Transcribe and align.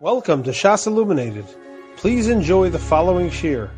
Welcome 0.00 0.44
to 0.44 0.50
Shas 0.50 0.86
Illuminated. 0.86 1.44
Please 1.96 2.28
enjoy 2.28 2.70
the 2.70 2.78
following 2.78 3.30
shir. 3.30 3.68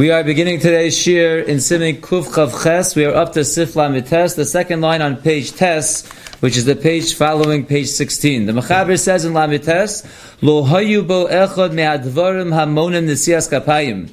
We 0.00 0.10
are 0.10 0.24
beginning 0.24 0.58
today's 0.58 0.98
shir 0.98 1.38
in 1.38 1.60
Simin 1.60 1.98
Kuf 2.00 2.24
Chav 2.24 2.64
Ches. 2.64 2.96
We 2.96 3.04
are 3.04 3.14
up 3.14 3.32
to 3.34 3.40
Sifla 3.42 3.88
Mites, 3.88 4.34
the 4.34 4.44
second 4.44 4.80
line 4.80 5.02
on 5.02 5.16
page 5.18 5.52
Tes, 5.52 6.10
which 6.40 6.56
is 6.56 6.64
the 6.64 6.74
page 6.74 7.14
following 7.14 7.64
page 7.64 7.86
16. 7.86 8.46
The 8.46 8.52
Mechaber 8.52 8.98
says 8.98 9.24
in 9.24 9.32
Lamites, 9.32 10.04
Lo 10.42 10.64
hayu 10.64 11.06
bo 11.06 11.28
echad 11.28 11.72
me'advarim 11.72 12.50
hamonim 12.50 13.06
nesias 13.06 13.48
kapayim. 13.48 14.10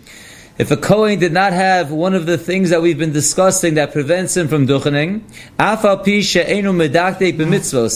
If 0.56 0.70
a 0.70 0.78
Kohen 0.78 1.18
did 1.18 1.34
not 1.34 1.52
have 1.52 1.90
one 1.90 2.14
of 2.14 2.28
the 2.28 2.38
things 2.38 2.70
that 2.70 2.84
we've 2.84 2.98
been 2.98 3.12
discussing 3.12 3.74
that 3.74 3.92
prevents 3.92 4.38
him 4.38 4.48
from 4.48 4.68
duchening, 4.68 5.22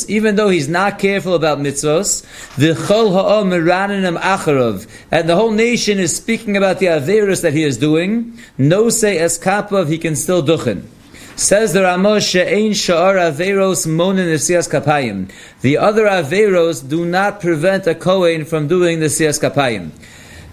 even 0.09 0.35
though 0.35 0.49
he's 0.49 0.67
not 0.67 0.97
careful 0.97 1.35
about 1.35 1.59
mitzvos, 1.59 2.55
the 2.55 2.73
chol 2.73 3.11
ha'om 3.13 3.51
acharov, 3.51 4.87
and 5.11 5.29
the 5.29 5.35
whole 5.35 5.51
nation 5.51 5.99
is 5.99 6.15
speaking 6.15 6.57
about 6.57 6.79
the 6.79 6.87
averus 6.87 7.43
that 7.43 7.53
he 7.53 7.61
is 7.61 7.77
doing, 7.77 8.35
no 8.57 8.89
say 8.89 9.17
eskapav, 9.17 9.87
he 9.87 9.99
can 9.99 10.15
still 10.15 10.41
duchen. 10.41 10.87
Says 11.35 11.73
the 11.73 11.83
Ramos 11.83 12.27
she'ein 12.27 12.71
sha'ar 12.71 13.17
averos 13.17 13.85
monin 13.85 14.25
nesias 14.25 14.67
kapayim. 14.67 15.31
The 15.61 15.77
other 15.77 16.05
averos 16.05 16.89
do 16.89 17.05
not 17.05 17.39
prevent 17.39 17.85
a 17.85 17.93
Kohen 17.93 18.45
from 18.45 18.67
doing 18.67 18.99
the 18.99 19.05
nesias 19.05 19.39
kapayim. 19.39 19.91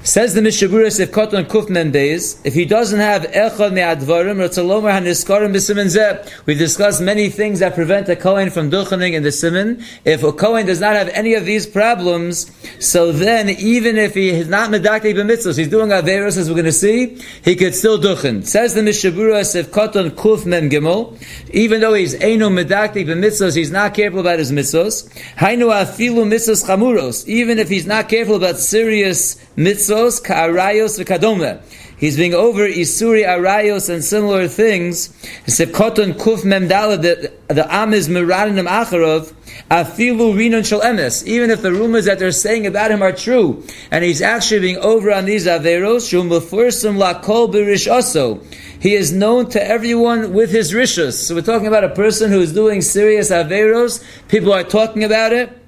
Says 0.07 0.35
the 0.35 0.43
Mishaburis 0.43 1.01
if 1.01 1.13
Koton 1.13 1.47
Kuf 1.47 1.71
Mendes, 1.71 2.39
if 2.45 2.53
he 2.53 2.67
doesn't 2.67 3.01
have 3.01 3.23
Echad 3.23 3.73
Me'advarim, 3.73 4.37
Ratzalomer 4.37 4.93
HaNiskarim 4.93 5.55
B'Simen 5.55 5.87
Zeh, 5.87 6.45
we've 6.45 6.59
discussed 6.59 7.01
many 7.01 7.31
things 7.31 7.61
that 7.61 7.75
prevent 7.75 8.11
a 8.11 8.15
Kohen 8.15 8.51
from 8.51 8.71
duchening 8.71 9.15
in 9.15 9.23
the 9.23 9.31
Simen. 9.31 9.83
If 10.05 10.23
a 10.23 10.31
Kohen 10.31 10.67
does 10.67 10.79
not 10.79 10.95
have 10.95 11.09
any 11.09 11.33
of 11.33 11.47
these 11.47 11.67
problems, 11.67 12.53
so 12.81 13.13
then 13.13 13.49
even 13.49 13.97
if 13.97 14.13
he 14.13 14.29
is 14.29 14.47
not 14.47 14.69
Medakti 14.69 15.15
B'Mitzvos, 15.15 15.57
he's 15.57 15.71
doing 15.71 15.89
Averos 15.89 16.37
as 16.37 16.51
we're 16.51 16.57
going 16.57 16.67
to 16.67 16.73
see, 16.73 17.19
he 17.43 17.57
could 17.57 17.75
still 17.75 17.99
duchen. 17.99 18.45
Says 18.45 18.75
the 18.75 18.83
Mishaburis 18.83 19.57
if 19.57 19.71
Koton 19.71 20.11
Kuf 20.11 20.45
Gimel, 20.45 21.19
even 21.51 21.81
though 21.81 21.95
he's 21.95 22.15
Eino 22.17 22.53
Medakti 22.53 23.07
B'Mitzvos, 23.07 23.57
he's 23.57 23.71
not 23.71 23.95
careful 23.95 24.21
about 24.21 24.39
his 24.39 24.53
Mitzvos, 24.53 25.11
Hainu 25.37 25.73
Afilu 25.73 26.27
Mitzvos 26.27 26.67
Chamuros, 26.67 27.27
even 27.27 27.59
if 27.59 27.71
he's 27.71 27.87
not 27.87 28.11
careful 28.11 28.37
about 28.37 28.59
serious 28.59 29.37
Mitzvos, 29.57 29.94
mitzvos 29.95 30.23
ka'arayos 30.23 31.03
v'kadome. 31.03 31.63
He's 31.97 32.17
being 32.17 32.35
over 32.35 32.67
isuri 32.69 33.25
arayos 33.25 33.89
and 33.89 34.05
similar 34.05 34.49
things. 34.49 35.09
Koton 35.47 36.15
kuf 36.15 36.43
memdala 36.43 37.01
the 37.01 37.33
the 37.49 37.73
am 37.73 37.95
is 37.95 38.09
meranim 38.09 38.69
acharov 38.69 39.33
afilu 39.71 40.35
rinon 40.37 40.67
shel 40.67 40.81
emes. 40.81 41.25
Even 41.25 41.51
if 41.51 41.63
the 41.63 41.73
rumors 41.73 42.05
that 42.07 42.19
they're 42.19 42.33
saying 42.33 42.67
about 42.67 42.91
him 42.91 43.01
are 43.01 43.13
true, 43.13 43.65
and 43.91 44.05
he's 44.05 44.21
actually 44.21 44.61
being 44.61 44.77
over 44.79 45.13
on 45.13 45.25
these 45.25 45.47
averos 45.47 46.09
shum 46.09 46.29
lakol. 46.29 47.55
He 48.81 48.95
is 48.95 49.13
known 49.13 49.49
to 49.51 49.65
everyone 49.65 50.35
with 50.35 50.51
his 50.51 50.73
rishus. 50.73 51.13
So 51.15 51.37
we're 51.37 51.43
talking 51.43 51.69
about 51.69 51.85
a 51.85 51.89
person 51.91 52.31
who 52.31 52.41
is 52.41 52.53
doing 52.53 52.83
serious 52.83 53.31
averos. 53.31 54.05
People 54.29 54.53
are 54.53 54.65
talking 54.65 55.05
about 55.05 55.33
it. 55.33 55.59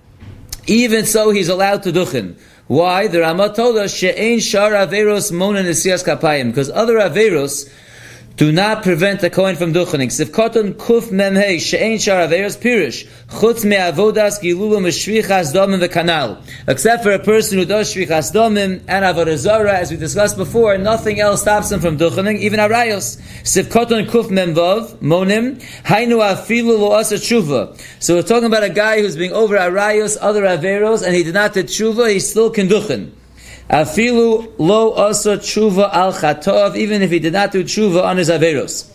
Even 0.67 1.07
so, 1.07 1.31
he's 1.31 1.49
allowed 1.49 1.85
to 1.85 1.93
duchen. 1.93 2.37
Why? 2.69 3.07
The 3.07 3.21
Rama 3.21 3.55
told 3.55 3.77
us 3.77 3.95
she'ein 3.95 4.41
shar 4.41 4.73
averos 4.73 5.31
mona 5.31 5.63
nesiyas 5.63 6.05
kapayim 6.05 6.49
because 6.49 6.69
other 6.71 6.97
averos 6.97 7.73
do 8.37 8.53
not 8.53 8.83
prevent 8.83 9.21
the 9.21 9.31
Kohen 9.31 9.57
from 9.57 9.73
duchening. 9.73 10.09
Sivkoton 10.09 10.75
kuf 10.75 11.09
memhei 11.09 11.59
she'ein 11.59 11.99
shar 11.99 12.27
averos 12.29 12.59
pirish 12.59 13.07
chutz 13.29 13.65
me'avodas 13.65 14.43
gilulu 14.43 14.79
meshvichas 14.79 15.55
domim 15.55 15.83
v'kanal. 15.83 16.45
Except 16.69 17.03
for 17.03 17.13
a 17.13 17.19
person 17.19 17.57
who 17.57 17.65
does 17.65 17.95
shvichas 17.95 18.35
domim 18.35 18.83
and 18.89 19.05
avodah 19.07 19.69
as 19.69 19.91
we 19.91 19.97
discussed 19.97 20.37
before, 20.37 20.77
nothing 20.77 21.19
else 21.19 21.41
stops 21.41 21.73
him 21.73 21.81
from 21.81 21.97
duchening, 21.97 22.39
even 22.39 22.61
arayos. 22.61 23.19
Sivkoton 23.43 24.07
kuf 24.07 24.27
memvav 24.27 24.97
monim 24.97 25.55
hainu 25.85 26.19
afilu 26.21 26.79
lo 26.79 26.93
asa 26.93 27.15
tshuva. 27.15 27.75
So 28.03 28.17
we're 28.17 28.23
talking 28.23 28.45
about 28.45 28.65
a 28.65 28.69
guy 28.69 29.01
who's 29.01 29.17
being 29.17 29.33
over 29.33 29.57
arayos, 29.57 30.19
other 30.21 30.43
averos, 30.43 31.03
and 31.03 31.15
he 31.15 31.23
did 31.23 31.33
not 31.33 31.55
do 31.55 31.63
tshuva, 31.63 32.13
he 32.13 32.21
still 32.21 32.51
can 32.51 32.69
duchen. 32.69 33.13
Afilu 33.69 34.53
lo 34.59 34.95
asa 34.97 35.37
tshuva 35.39 35.91
al 35.93 36.13
chatov, 36.13 36.77
even 36.77 37.03
if 37.03 37.11
he 37.11 37.19
did 37.19 37.33
not 37.33 37.51
do 37.53 37.65
tshuva 37.65 38.05
on 38.05 38.17
his 38.19 38.29
averos. 38.31 38.87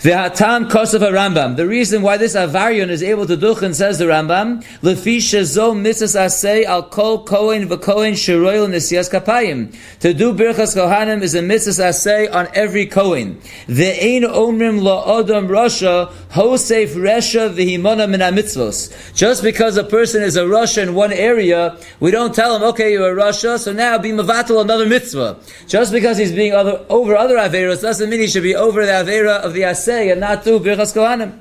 V'hatam 0.00 0.70
kosav 0.70 1.00
Rambam. 1.00 1.56
The 1.56 1.66
reason 1.66 2.02
why 2.02 2.18
this 2.18 2.36
avarion 2.36 2.88
is 2.88 3.02
able 3.02 3.26
to 3.26 3.36
duchen 3.36 3.74
says 3.74 3.98
the 3.98 4.04
Rambam, 4.04 4.62
lefi 4.80 5.16
shezo 5.16 5.74
mitzvahs 5.74 6.64
al 6.66 6.84
kol 6.84 7.24
kohen 7.24 7.68
v'kohen 7.68 8.12
sheroil 8.12 8.68
nesias 8.68 9.10
kapayim. 9.10 9.74
To 9.98 10.14
do 10.14 10.32
birchas 10.32 10.76
kohanim 10.76 11.22
is 11.22 11.34
a 11.34 11.42
mitzvah 11.42 11.88
asay 11.88 12.32
on 12.32 12.46
every 12.54 12.86
kohen. 12.86 13.40
Ve'ein 13.66 14.22
omrim 14.22 14.80
lo 14.80 15.04
odom 15.04 15.48
rasha 15.48 16.12
hosef 16.30 16.90
resha 16.90 17.52
v'himona 17.52 18.08
min 18.08 18.20
mitzvos. 18.20 19.14
Just 19.16 19.42
because 19.42 19.76
a 19.76 19.82
person 19.82 20.22
is 20.22 20.36
a 20.36 20.42
rasha 20.42 20.80
in 20.80 20.94
one 20.94 21.12
area, 21.12 21.76
we 21.98 22.12
don't 22.12 22.36
tell 22.36 22.54
him, 22.54 22.62
okay, 22.62 22.92
you're 22.92 23.18
a 23.18 23.20
rasha, 23.20 23.58
so 23.58 23.72
now 23.72 23.98
be 23.98 24.10
mavatal 24.10 24.60
another 24.60 24.86
mitzvah. 24.86 25.40
Just 25.66 25.92
because 25.92 26.16
he's 26.18 26.30
being 26.30 26.52
other, 26.52 26.86
over 26.88 27.16
other 27.16 27.36
averos 27.36 27.82
doesn't 27.82 28.08
mean 28.08 28.20
he 28.20 28.28
should 28.28 28.44
be 28.44 28.54
over 28.54 28.86
the 28.86 28.92
avera 28.92 29.40
of 29.40 29.54
the 29.54 29.62
asay 29.62 29.87
say 29.88 30.10
and 30.10 30.20
not 30.20 30.44
do 30.44 30.60
Birchas 30.60 30.92
Kohanim. 30.96 31.32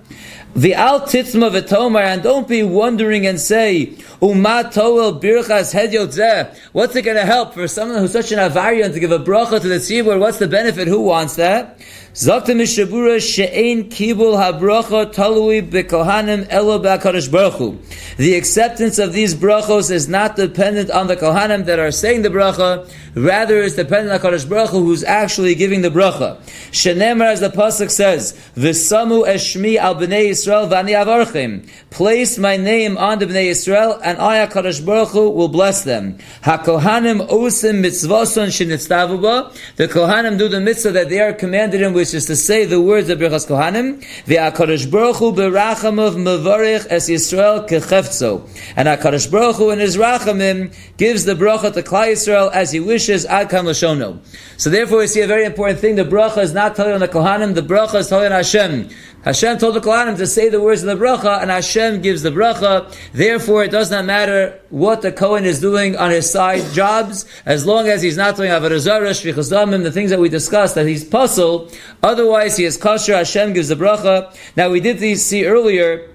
The 0.55 0.73
al 0.73 1.01
titzma 1.01 1.51
v'tomar, 1.51 2.01
and 2.01 2.23
don't 2.23 2.47
be 2.47 2.63
wondering 2.63 3.27
and 3.27 3.39
say, 3.39 3.87
Umat 4.21 4.73
toel 4.73 5.21
birchas 5.21 5.71
hed. 5.73 5.93
What's 6.71 6.95
it 6.95 7.03
going 7.03 7.17
to 7.17 7.25
help 7.25 7.53
for 7.53 7.67
someone 7.67 7.99
who's 7.99 8.13
such 8.13 8.31
an 8.31 8.39
avarian 8.39 8.93
to 8.93 8.99
give 8.99 9.11
a 9.11 9.19
bracha 9.19 9.61
to 9.61 9.67
the 9.67 9.75
tzibur? 9.75 10.17
What's 10.19 10.39
the 10.39 10.47
benefit? 10.47 10.87
Who 10.87 11.01
wants 11.01 11.35
that? 11.35 11.79
Mishabura 12.17 13.21
she'ein 13.21 13.89
kibul 13.89 14.35
habracha 14.35 15.13
talui 15.13 15.61
bekohanim 15.61 16.47
elo 16.49 16.79
ba'kadosh 16.79 17.31
baruch 17.31 17.77
The 18.17 18.33
acceptance 18.33 18.97
of 18.97 19.13
these 19.13 19.35
brachos 19.35 19.91
is 19.91 20.09
not 20.09 20.35
dependent 20.35 20.89
on 20.89 21.05
the 21.05 21.15
kohanim 21.15 21.65
that 21.65 21.77
are 21.77 21.91
saying 21.91 22.23
the 22.23 22.29
bracha, 22.29 22.89
rather 23.13 23.61
it's 23.61 23.75
dependent 23.75 24.11
on 24.11 24.31
Kadosh 24.31 24.49
Baruch 24.49 24.71
Hu 24.71 24.83
who's 24.83 25.03
actually 25.03 25.53
giving 25.53 25.81
the 25.81 25.89
bracha. 25.89 26.37
Shenemar, 26.71 27.31
as 27.31 27.39
the 27.39 27.49
pasuk 27.49 27.91
says, 27.91 28.33
"V'samu 28.55 29.27
eshmi 29.27 29.77
al 29.77 29.95
bnei 29.95 30.29
Yisrael 30.29 30.67
v'ani 30.67 30.93
avarchim." 30.93 31.67
Place 31.91 32.37
my 32.37 32.57
name 32.57 32.97
on 32.97 33.19
the 33.19 33.27
bnei 33.27 33.51
Yisrael, 33.51 33.99
and 34.03 34.17
I, 34.19 34.45
Kadosh 34.47 34.83
Baruch 34.83 35.09
Hu, 35.09 35.29
will 35.29 35.49
bless 35.49 35.83
them. 35.83 36.17
Hakohanim 36.43 37.27
osim 37.29 37.83
mitzvason 37.83 38.47
shenitztavu 38.47 39.53
The 39.75 39.87
kohanim 39.87 40.37
do 40.37 40.47
the 40.47 40.59
mitzvah 40.59 40.91
that 40.91 41.09
they 41.09 41.19
are 41.19 41.33
commanded 41.33 41.81
in, 41.81 41.93
which 41.93 42.06
which 42.07 42.13
is 42.13 42.25
to 42.27 42.37
say 42.37 42.63
the 42.63 42.79
words 42.79 43.09
of 43.09 43.19
Birchas 43.19 43.45
Kohanim, 43.45 44.01
V'akadosh 44.23 44.89
Baruch 44.89 45.17
Hu 45.17 45.33
berachamov 45.33 46.15
mevarich 46.15 46.87
es 46.89 47.09
Yisrael 47.09 47.67
kechefzo. 47.67 48.47
And 48.77 48.87
HaKadosh 48.87 49.29
Baruch 49.29 49.57
Hu 49.57 49.71
in 49.71 49.79
his 49.79 49.97
rachamim 49.97 50.73
gives 50.95 51.25
the 51.25 51.33
bracha 51.33 51.73
to 51.73 51.83
Klal 51.83 52.13
Yisrael 52.13 52.49
as 52.53 52.71
he 52.71 52.79
wishes, 52.79 53.25
ad 53.25 53.49
kan 53.49 53.65
lashono. 53.65 54.19
So 54.55 54.69
therefore 54.69 54.99
we 54.99 55.07
see 55.07 55.19
a 55.19 55.27
very 55.27 55.43
important 55.43 55.79
thing, 55.79 55.95
the 55.95 56.05
bracha 56.05 56.37
is 56.37 56.53
not 56.53 56.77
telling 56.77 56.93
on 56.93 57.01
the 57.01 57.09
Kohanim, 57.09 57.55
the 57.55 57.61
bracha 57.61 57.95
is 57.95 58.07
telling 58.07 58.27
on 58.27 58.31
Hashem. 58.31 58.89
Hashem 59.27 59.57
told 59.57 59.75
the 59.75 59.81
Kohanim 59.81 60.15
to 60.17 60.25
say 60.25 60.47
the 60.47 60.61
words 60.61 60.83
of 60.83 60.97
the 60.97 61.05
bracha, 61.05 61.41
and 61.41 61.51
Hashem 61.51 62.01
gives 62.01 62.21
the 62.21 62.29
bracha. 62.29 62.95
Therefore, 63.11 63.65
it 63.65 63.71
does 63.71 63.91
not 63.91 64.05
matter 64.05 64.57
what 64.69 65.01
the 65.01 65.11
Kohen 65.11 65.43
is 65.43 65.59
doing 65.59 65.97
on 65.97 66.11
his 66.11 66.31
side 66.31 66.63
jobs, 66.71 67.25
as 67.45 67.65
long 67.65 67.89
as 67.89 68.01
he's 68.01 68.15
not 68.15 68.37
doing 68.37 68.51
avodah 68.51 68.79
zarah, 68.79 69.09
shvichas 69.09 69.51
damim, 69.51 69.83
the 69.83 69.91
things 69.91 70.11
that 70.11 70.19
we 70.21 70.29
discussed, 70.29 70.75
that 70.75 70.87
he's 70.87 71.03
puzzled. 71.03 71.77
Otherwise, 72.03 72.57
he 72.57 72.65
is 72.65 72.77
kosher. 72.77 73.15
Hashem 73.15 73.53
gives 73.53 73.69
the 73.69 73.75
bracha. 73.75 74.35
Now, 74.55 74.69
we 74.69 74.79
did 74.79 74.99
see 75.17 75.45
earlier 75.45 76.09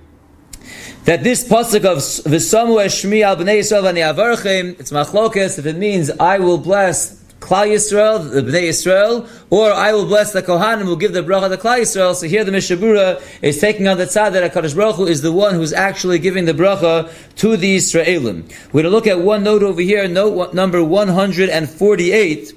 that 1.04 1.25
this 1.25 1.48
pasuk 1.48 1.84
of 1.84 1.98
v'samu 1.98 2.84
eshmi 2.84 3.22
al 3.22 3.37
bnei 3.37 3.59
Yisrael 3.59 3.93
v'ani 3.93 4.78
it's 4.78 4.93
machlokes 4.93 5.58
if 5.58 5.67
it 5.67 5.76
means 5.76 6.11
I 6.11 6.38
will 6.38 6.58
bless 6.58 7.23
Klal 7.43 7.67
Yisrael, 7.67 8.32
the 8.32 8.40
Bnei 8.40 8.69
Yisrael, 8.69 9.29
or 9.50 9.73
I 9.73 9.93
will 9.93 10.06
bless 10.06 10.32
the 10.32 10.44
Kohanim 10.44 10.84
who 10.84 10.96
give 10.96 11.12
the 11.12 11.25
bracha 11.25 11.49
to 11.50 11.56
Klal 11.56 11.81
Yisrael. 11.81 12.14
So 12.14 12.28
here 12.28 12.44
the 12.44 12.52
Mishnah 12.52 12.76
Berurah 12.76 13.20
is 13.43 13.61
taking 13.61 13.88
on 13.88 13.99
the 13.99 14.05
tzad 14.05 14.32
that 14.35 14.52
HaKadosh 14.52 14.76
Baruch 14.76 14.94
Hu 14.94 15.06
is 15.06 15.23
the 15.23 15.32
one 15.32 15.56
who's 15.56 15.73
actually 15.73 16.20
giving 16.20 16.44
the 16.44 16.52
bracha 16.52 17.11
to 17.38 17.56
the 17.56 17.76
Israelim. 17.76 18.44
We're 18.73 18.82
going 18.82 18.85
to 18.85 18.90
look 18.90 19.08
at 19.08 19.19
one 19.19 19.43
note 19.43 19.64
over 19.64 19.81
here, 19.81 20.06
note 20.06 20.55
number 20.55 20.85
148. 20.85 22.52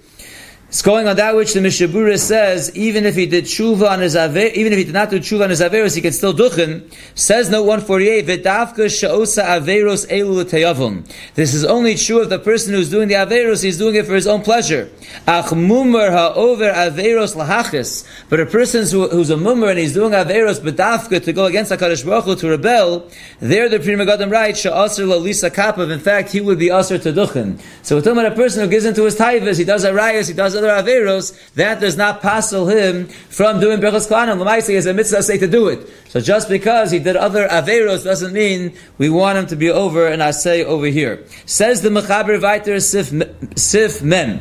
It's 0.76 0.82
going 0.82 1.08
on 1.08 1.16
that 1.16 1.38
which 1.38 1.54
the 1.54 1.62
Mishnah 1.62 1.88
Berurah 1.88 2.20
says, 2.20 2.70
even 2.76 3.06
if 3.06 3.16
he 3.16 3.28
did 3.28 3.46
tshuva 3.46 3.92
on 3.92 4.02
his 4.02 4.14
aver, 4.14 4.48
even 4.48 4.74
if 4.74 4.78
he 4.78 4.84
did 4.84 4.94
not 4.94 5.10
do 5.10 5.20
tshuva 5.20 5.46
on 5.46 5.50
his 5.50 5.62
averos, 5.62 5.96
he 5.96 6.02
can 6.02 6.12
still 6.12 6.34
duchen. 6.34 6.94
Says 7.18 7.50
note 7.50 7.64
148, 7.64 8.26
V'davka 8.26 8.90
sha'osa 8.90 9.46
averos 9.46 10.06
elu 10.10 10.44
teyavum. 10.44 11.10
This 11.36 11.54
is 11.54 11.64
only 11.64 11.96
true 11.96 12.20
of 12.20 12.30
the 12.30 12.40
person 12.40 12.74
who's 12.74 12.90
doing 12.90 13.08
the 13.08 13.14
averos, 13.14 13.64
he's 13.64 13.78
doing 13.78 13.96
it 13.96 14.06
for 14.06 14.16
his 14.16 14.28
own 14.28 14.42
pleasure. 14.42 14.92
Ach 15.26 15.46
mumar 15.46 16.12
ha'over 16.12 16.74
averos 16.74 17.38
lahachis. 17.38 18.06
But 18.28 18.42
a 18.42 18.46
person 18.46 18.86
who, 18.86 19.08
who's 19.08 19.30
a 19.30 19.36
mumar 19.36 19.70
and 19.70 19.80
he's 19.80 19.94
doing 19.94 20.12
averos 20.12 20.60
b'davka 20.60 21.24
to 21.24 21.32
go 21.32 21.46
against 21.46 21.72
HaKadosh 21.72 22.06
Baruch 22.06 22.26
Hu, 22.26 22.36
to 22.36 22.50
rebel, 22.50 23.10
there 23.40 23.70
the 23.70 23.80
Pri 23.80 23.94
Megadim 23.94 24.30
writes, 24.30 24.66
sha'asr 24.66 25.08
lalisa 25.08 25.50
kapav. 25.50 25.90
In 25.90 26.02
fact, 26.02 26.34
he 26.34 26.42
would 26.42 26.60
be 26.60 26.68
asr 26.68 27.02
to 27.02 27.14
duchen. 27.14 27.62
So 27.82 27.96
we're 27.96 28.02
talking 28.02 28.20
about 28.20 28.34
a 28.34 28.36
person 28.36 28.62
who 28.62 28.70
gives 28.70 28.84
into 28.84 29.06
his 29.06 29.16
taivas, 29.16 29.58
he 29.58 29.64
does 29.64 29.86
a 29.86 29.94
arayas, 29.94 30.28
he 30.28 30.34
does 30.34 30.65
other 30.70 30.84
averos, 30.84 31.54
that 31.54 31.80
does 31.80 31.98
not 31.98 32.22
passel 32.22 32.68
him 32.68 33.08
from 33.08 33.60
doing 33.60 33.80
berachos 33.80 34.08
kohanim. 34.08 34.38
Lamaisi 34.38 34.74
is 34.74 34.86
a 34.86 34.94
mitzvah 34.94 35.24
say 35.24 35.38
to 35.38 35.48
do 35.48 35.68
it. 35.68 35.88
So 36.10 36.22
just 36.22 36.48
because 36.48 36.92
he 36.92 37.00
did 37.00 37.16
other 37.18 37.48
averos 37.48 38.04
doesn't 38.04 38.34
mean 38.34 38.74
we 38.98 39.10
want 39.10 39.38
him 39.38 39.48
to 39.48 39.56
be 39.56 39.70
over 39.70 40.08
and 40.08 40.24
I 40.24 40.32
say 40.32 40.64
over 40.64 40.86
here. 40.86 41.26
Says 41.46 41.82
the 41.82 41.90
Mechaber 41.90 42.40
Viter 42.40 42.82
Sif, 42.82 43.12
Sif 43.58 44.02
Mem. 44.02 44.40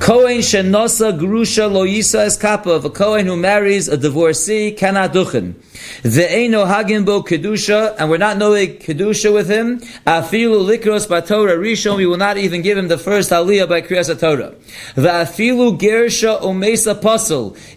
Kohen 0.00 0.38
shenosa 0.38 1.18
grusha 1.18 1.70
lo 1.70 1.86
yisa 1.86 2.26
es 2.26 2.36
kappa. 2.36 2.76
If 2.76 2.84
a 2.84 2.90
Kohen 2.90 3.26
who 3.26 3.36
marries 3.36 3.88
a 3.88 3.96
divorcee 3.96 4.72
cannot 4.72 5.12
duchen. 5.12 5.54
Ve'eno 6.02 6.66
hagin 6.66 7.04
bo 7.04 7.22
kedusha, 7.22 7.94
and 7.98 8.10
we're 8.10 8.18
not 8.18 8.36
knowing 8.36 8.76
kedusha 8.76 9.32
with 9.32 9.48
him. 9.48 9.78
Afilu 10.06 10.66
likros 10.66 11.08
by 11.08 11.20
Torah 11.20 11.56
rishon, 11.56 11.96
we 11.96 12.06
will 12.06 12.18
not 12.18 12.36
even 12.36 12.60
give 12.60 12.76
him 12.76 12.88
the 12.88 12.98
first 12.98 13.30
aliyah 13.30 13.68
by 13.68 13.80
kriyas 13.80 14.18
Torah. 14.18 14.54
Ve'afilu 14.94 15.63
gersha 15.72 16.40
omesa. 16.40 16.94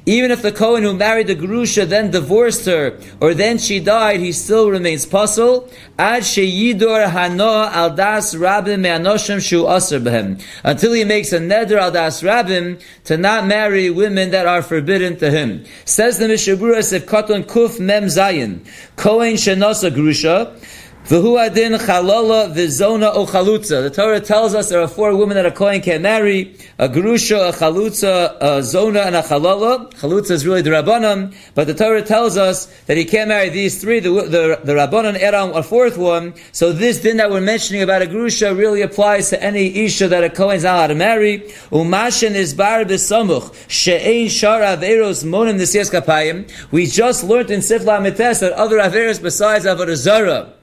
Even 0.06 0.31
if 0.31 0.42
the 0.42 0.51
Kohen 0.51 0.84
who 0.84 0.94
married 0.94 1.28
the 1.28 1.36
Gerusha 1.36 1.88
then 1.88 2.12
divorced 2.12 2.66
her, 2.66 3.00
or 3.19 3.34
then 3.34 3.57
she 3.57 3.80
died, 3.80 4.19
he 4.19 4.31
still 4.31 4.69
remains 4.69 5.06
puzzle. 5.06 5.69
Ad 5.98 6.24
sheyidor 6.24 7.07
hano 7.10 7.69
al 7.72 7.95
das 7.95 8.36
rabim 8.36 8.81
me'anoshim 8.81 9.42
shu 9.42 9.68
aser 9.68 10.00
behem. 10.00 10.42
Until 10.63 10.94
he 10.94 11.04
makes 11.04 11.34
a 11.34 11.39
neder 11.39 11.78
al 11.78 11.92
das 11.92 12.22
rabim 12.22 12.81
to 13.06 13.18
not 13.18 13.45
marry 13.45 13.89
women 13.89 14.31
that 14.31 14.45
are 14.45 14.62
forbidden 14.62 15.18
to 15.18 15.31
him. 15.31 15.66
Says 15.86 16.18
the 16.18 16.28
Mishnah 16.28 16.57
Berurah, 16.57 16.94
if 16.94 17.06
Katon 17.06 17.44
Kuf 17.44 17.80
Mem 17.80 18.06
Zayin, 18.06 18.60
Kohen 18.95 19.34
Shenosa 19.34 19.92
Grusha, 19.92 20.56
V'hu 21.07 21.39
adin 21.39 21.71
chalala 21.71 22.54
v'zona 22.54 23.15
o 23.15 23.25
chalutza. 23.25 23.81
The 23.81 23.89
Torah 23.89 24.19
tells 24.19 24.54
us 24.54 24.68
there 24.68 24.81
are 24.81 24.89
four 24.89 25.15
women 25.15 25.36
that 25.36 25.45
a 25.45 25.51
kohen 25.51 25.80
can 25.80 26.01
marry: 26.01 26.54
a 26.77 26.89
grusha, 26.89 27.48
a 27.48 27.54
chalutza, 27.54 28.36
a 28.42 28.62
zona, 28.62 29.04
and 29.04 29.15
a 29.15 29.21
chalala. 29.21 29.89
Chalutza 29.94 30.31
is 30.31 30.45
really 30.45 30.62
the 30.62 30.71
rabbanim, 30.71 31.33
but 31.56 31.65
the 31.65 31.74
Torah 31.74 32.01
tells 32.01 32.36
us 32.36 32.65
that 32.88 32.98
he 32.98 33.06
can't 33.06 33.30
marry 33.30 33.48
these 33.48 33.80
three. 33.80 34.01
The 34.01 34.09
the, 34.09 34.59
the 34.65 35.24
add 35.24 35.33
on 35.33 35.51
a 35.51 35.63
fourth 35.63 35.98
one. 35.98 36.33
So 36.51 36.74
this 36.74 37.00
din 37.00 37.15
that 37.18 37.31
we're 37.31 37.39
mentioning 37.39 37.83
about 37.83 38.01
a 38.01 38.06
grusha 38.06 38.53
really 38.53 38.81
applies 38.81 39.30
to 39.30 39.42
any 39.42 39.86
isha 39.86 40.10
that 40.10 40.25
a 40.25 40.30
kohen 40.30 40.57
is 40.57 40.65
not 40.65 40.75
allowed 40.75 40.88
to 40.88 40.95
marry. 40.95 41.39
Umashen 41.71 42.31
is 42.31 42.53
bar 42.53 42.83
b'samuch 42.83 43.56
she'ein 43.69 44.27
shar 44.27 44.60
averos 44.60 45.24
monim 45.24 45.56
nisiyas 45.56 45.89
kapayim. 45.89 46.51
We 46.69 46.86
just 46.86 47.24
learned 47.24 47.50
in 47.50 47.62
Sifla 47.62 48.03
Mites 48.03 48.42
that 48.42 48.51
other 48.51 48.80
averos 48.80 49.24
besides 49.24 49.63
avodah 49.63 50.56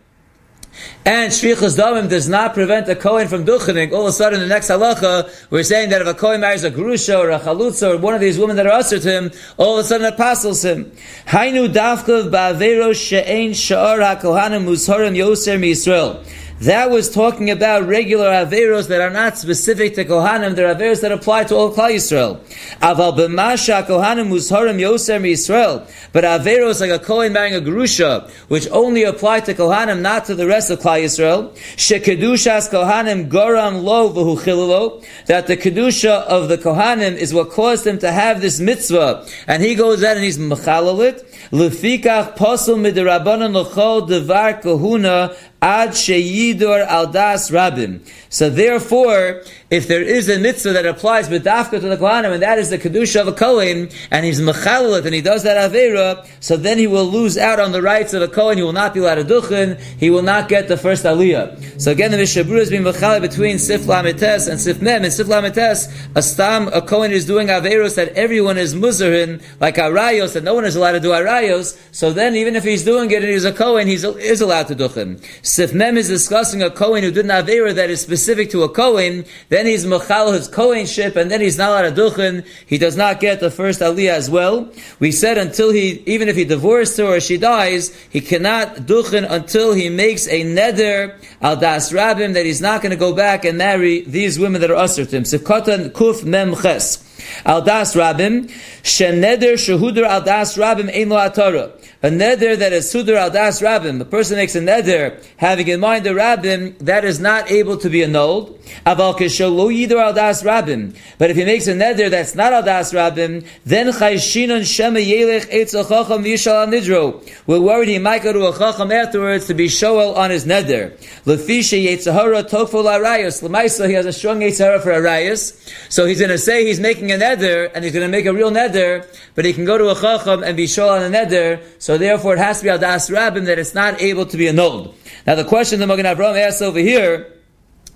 and 1.04 1.32
Shvichas 1.32 1.78
Damim 1.78 2.08
does 2.08 2.28
not 2.28 2.54
prevent 2.54 2.88
a 2.88 2.96
Kohen 2.96 3.28
from 3.28 3.44
duchening, 3.44 3.92
all 3.92 4.02
of 4.02 4.08
a 4.08 4.12
sudden 4.12 4.40
the 4.40 4.46
next 4.46 4.68
halacha, 4.68 5.50
we're 5.50 5.62
saying 5.62 5.90
that 5.90 6.00
if 6.00 6.06
a 6.06 6.14
Kohen 6.14 6.40
marries 6.40 6.64
a 6.64 6.70
Grusha 6.70 7.18
or 7.18 7.30
a 7.30 7.38
Chalutza 7.38 7.94
or 7.94 7.98
one 7.98 8.14
of 8.14 8.20
these 8.20 8.38
women 8.38 8.56
that 8.56 8.66
are 8.66 8.72
usher 8.72 8.98
to 8.98 9.10
him, 9.10 9.30
all 9.56 9.78
of 9.78 9.84
a 9.84 9.88
sudden 9.88 10.06
it 10.06 10.16
passes 10.16 10.64
him. 10.64 10.92
Hainu 11.26 11.72
dafkav 11.72 12.30
ba'avero 12.30 12.94
she'ein 12.94 13.52
sha'ar 13.52 14.00
ha'kohanim 14.00 14.64
musharim 14.64 15.16
yoser 15.16 15.58
mi 15.60 15.72
Yisrael. 15.72 16.24
That 16.60 16.88
was 16.90 17.12
talking 17.12 17.50
about 17.50 17.84
regular 17.88 18.26
averos 18.26 18.86
that 18.86 19.00
are 19.00 19.10
not 19.10 19.36
specific 19.36 19.96
to 19.96 20.04
Kohanim. 20.04 20.54
They're 20.54 20.72
averos 20.72 21.00
that 21.00 21.10
apply 21.10 21.44
to 21.44 21.56
all 21.56 21.74
Klal 21.74 21.90
Yisrael. 21.90 22.38
Aval 22.80 23.18
b'masha 23.18 23.84
Kohanim 23.84 24.28
musharim 24.28 24.78
yoser 24.78 25.20
Yisrael. 25.20 25.90
But 26.12 26.22
averos 26.22 26.80
like 26.80 26.90
a 26.90 27.04
Kohen 27.04 27.32
marrying 27.32 27.56
a 27.56 27.60
Gerusha, 27.60 28.30
which 28.46 28.68
only 28.70 29.02
apply 29.02 29.40
to 29.40 29.52
Kohanim, 29.54 30.00
not 30.00 30.26
to 30.26 30.36
the 30.36 30.46
rest 30.46 30.70
of 30.70 30.78
Klal 30.78 31.02
Yisrael. 31.02 31.50
Shekedushas 31.76 32.70
Kohanim 32.70 33.28
goram 33.28 33.82
lo 33.82 34.12
v'hu 34.12 35.04
That 35.26 35.48
the 35.48 35.56
kedusha 35.56 36.22
of 36.22 36.48
the 36.48 36.56
Kohanim 36.56 37.16
is 37.16 37.34
what 37.34 37.50
caused 37.50 37.82
them 37.82 37.98
to 37.98 38.12
have 38.12 38.40
this 38.40 38.60
mitzvah, 38.60 39.26
and 39.48 39.60
he 39.60 39.74
goes 39.74 40.04
out 40.04 40.16
and 40.16 40.24
he's 40.24 40.38
mechalalit. 40.38 41.24
Lefikach 41.52 42.36
posel 42.36 42.76
midirabanan 42.76 43.52
l'chol 43.52 44.08
devar 44.08 44.60
kahuna 44.60 45.34
ad 45.60 45.90
sheyidor 45.90 46.86
al 46.86 47.06
das 47.06 47.50
rabim. 47.50 48.00
So 48.28 48.50
therefore, 48.50 49.42
if 49.74 49.88
there 49.88 50.02
is 50.02 50.28
a 50.28 50.38
mitzvah 50.38 50.72
that 50.72 50.86
applies 50.86 51.28
dafka 51.28 51.80
to 51.80 51.80
the 51.80 51.96
Kohanim, 51.96 52.32
and 52.32 52.42
that 52.42 52.60
is 52.60 52.70
the 52.70 52.78
Kedusha 52.78 53.22
of 53.22 53.28
a 53.28 53.32
Kohen, 53.32 53.88
and 54.12 54.24
he's 54.24 54.40
Mechalit, 54.40 55.04
and 55.04 55.12
he 55.12 55.20
does 55.20 55.42
that 55.42 55.70
Avera, 55.70 56.24
so 56.38 56.56
then 56.56 56.78
he 56.78 56.86
will 56.86 57.06
lose 57.06 57.36
out 57.36 57.58
on 57.58 57.72
the 57.72 57.82
rights 57.82 58.14
of 58.14 58.22
a 58.22 58.28
Kohen, 58.28 58.56
he 58.56 58.62
will 58.62 58.72
not 58.72 58.94
be 58.94 59.00
allowed 59.00 59.16
to 59.16 59.24
Duchen, 59.24 59.80
he 59.98 60.10
will 60.10 60.22
not 60.22 60.48
get 60.48 60.68
the 60.68 60.76
first 60.76 61.04
Aliyah. 61.04 61.80
So 61.80 61.90
again, 61.90 62.12
the 62.12 62.18
Mishabur 62.18 62.58
is 62.58 62.70
being 62.70 62.84
Mechalit 62.84 63.20
between 63.20 63.58
Sif 63.58 63.82
Lamites 63.82 64.48
and 64.48 64.60
Sif 64.60 64.80
Mem. 64.80 65.04
In 65.04 65.10
Sif 65.10 65.26
Lamites, 65.26 65.92
a 66.14 66.22
Stam, 66.22 66.68
a 66.68 66.80
Kohen 66.80 67.10
is 67.10 67.26
doing 67.26 67.48
Averos 67.48 67.96
that 67.96 68.10
everyone 68.10 68.56
is 68.56 68.76
Muzarin, 68.76 69.42
like 69.60 69.74
Arayos, 69.74 70.34
that 70.34 70.44
no 70.44 70.54
one 70.54 70.64
is 70.64 70.76
allowed 70.76 70.92
to 70.92 71.00
do 71.00 71.08
Arayos, 71.08 71.76
so 71.90 72.12
then 72.12 72.36
even 72.36 72.54
if 72.54 72.62
he's 72.62 72.84
doing 72.84 73.10
it 73.10 73.24
and 73.24 73.32
he's 73.32 73.44
a 73.44 73.52
Kohen, 73.52 73.88
he 73.88 73.94
is 73.94 74.40
allowed 74.40 74.68
to 74.68 74.76
Duchen. 74.76 75.20
Sif 75.42 75.74
Mem 75.74 75.98
is 75.98 76.06
discussing 76.06 76.62
a 76.62 76.70
Kohen 76.70 77.02
who 77.02 77.10
did 77.10 77.24
an 77.24 77.32
Avera 77.32 77.74
that 77.74 77.90
is 77.90 78.00
specific 78.00 78.50
to 78.50 78.62
a 78.62 78.68
Kohen, 78.68 79.24
then 79.48 79.63
he's 79.66 79.84
mechal 79.84 80.32
his 80.32 80.48
kohenship, 80.48 81.16
and 81.16 81.30
then 81.30 81.40
he's 81.40 81.58
not 81.58 81.82
to 81.82 81.90
duchen. 81.90 82.46
He 82.66 82.78
does 82.78 82.96
not 82.96 83.20
get 83.20 83.40
the 83.40 83.50
first 83.50 83.80
aliyah 83.80 84.10
as 84.10 84.30
well. 84.30 84.70
We 85.00 85.12
said 85.12 85.38
until 85.38 85.70
he, 85.70 86.02
even 86.06 86.28
if 86.28 86.36
he 86.36 86.44
divorced 86.44 86.96
her 86.98 87.04
or 87.04 87.20
she 87.20 87.36
dies, 87.36 87.94
he 88.10 88.20
cannot 88.20 88.76
duchen 88.86 89.30
until 89.30 89.72
he 89.72 89.88
makes 89.88 90.26
a 90.28 90.44
neder 90.44 91.18
al 91.42 91.56
das 91.56 91.92
rabim 91.92 92.34
that 92.34 92.46
he's 92.46 92.60
not 92.60 92.82
going 92.82 92.90
to 92.90 92.96
go 92.96 93.14
back 93.14 93.44
and 93.44 93.58
marry 93.58 94.02
these 94.02 94.38
women 94.38 94.60
that 94.60 94.70
are 94.70 94.76
usher 94.76 95.04
to 95.04 95.16
him. 95.16 95.24
Sifkatan 95.24 95.90
kuf 95.90 96.24
mem 96.24 96.54
ches. 96.54 97.02
Al 97.44 97.62
das 97.62 97.94
rabim, 97.94 98.50
sheneder 98.82 99.54
shehuder 99.54 100.04
al 100.04 100.22
das 100.22 100.56
rabim 100.56 100.94
ein 100.94 101.08
lo 101.08 101.16
atara 101.16 101.72
a 102.04 102.08
neder 102.08 102.54
that 102.58 102.74
is 102.74 102.92
sudar 102.92 103.16
al 103.16 103.30
das 103.30 103.62
rabbim, 103.62 103.98
the 103.98 104.04
person 104.04 104.36
makes 104.36 104.54
a 104.54 104.60
neder 104.60 105.24
having 105.38 105.68
in 105.68 105.80
mind 105.80 106.04
the 106.04 106.10
rabbim, 106.10 106.76
that 106.80 107.02
is 107.02 107.18
not 107.18 107.50
able 107.50 107.78
to 107.78 107.88
be 107.88 108.02
annulled. 108.02 108.60
Aval 108.84 109.14
lo 109.56 109.68
yidur 109.70 110.02
al 110.02 110.12
das 110.12 110.42
rabbim. 110.42 110.94
But 111.16 111.30
if 111.30 111.36
he 111.38 111.46
makes 111.46 111.66
a 111.66 111.72
neder 111.72 112.10
that's 112.10 112.34
not 112.34 112.52
al 112.52 112.62
das 112.62 112.92
rabbim, 112.92 113.46
then 113.64 113.86
chayshinon 113.86 114.66
shema 114.66 114.98
yelech 114.98 115.50
etz 115.50 115.72
chacham 115.72 116.22
v'yishal 116.22 116.68
nidro. 116.68 117.26
We're 117.46 117.62
worried 117.62 117.88
he 117.88 117.98
might 117.98 118.22
go 118.22 118.34
to 118.34 118.48
a 118.48 118.52
chacham 118.52 118.92
afterwards 118.92 119.46
to 119.46 119.54
be 119.54 119.68
shoel 119.68 120.14
on 120.14 120.30
his 120.30 120.44
neder. 120.44 120.98
Lefisha 121.24 121.82
yetzahara 121.82 122.46
tokful 122.46 122.84
arayos. 122.84 123.42
Lemaisa, 123.42 123.88
he 123.88 123.94
has 123.94 124.04
a 124.04 124.12
strong 124.12 124.40
yetzahara 124.40 124.82
for 124.82 124.90
arayos. 124.90 125.58
So 125.88 126.04
he's 126.04 126.18
going 126.18 126.30
to 126.30 126.36
say 126.36 126.66
he's 126.66 126.80
making 126.80 127.12
a 127.12 127.14
neder, 127.14 127.70
and 127.74 127.82
he's 127.82 127.94
going 127.94 128.04
to 128.04 128.12
make 128.12 128.26
a 128.26 128.32
real 128.34 128.50
neder, 128.50 129.06
but 129.34 129.46
he 129.46 129.54
can 129.54 129.64
go 129.64 129.78
to 129.78 129.88
a 129.88 129.94
chacham 129.94 130.42
and 130.42 130.54
be 130.54 130.66
shoel 130.66 130.90
on 130.90 131.02
a 131.02 131.08
neder, 131.08 131.62
so 131.78 131.93
so 131.94 131.98
therefore 131.98 132.34
it 132.34 132.40
has 132.40 132.58
to 132.58 132.64
be 132.64 132.70
al 132.70 132.78
das 132.78 133.08
rabbim 133.08 133.44
that 133.44 133.56
it's 133.56 133.72
not 133.72 134.02
able 134.02 134.26
to 134.26 134.36
be 134.36 134.48
annulled. 134.48 134.96
Now 135.28 135.36
the 135.36 135.44
question 135.44 135.78
the 135.78 135.86
Magen 135.86 136.06
Avraham 136.06 136.36
asks 136.36 136.60
over 136.60 136.80
here, 136.80 137.32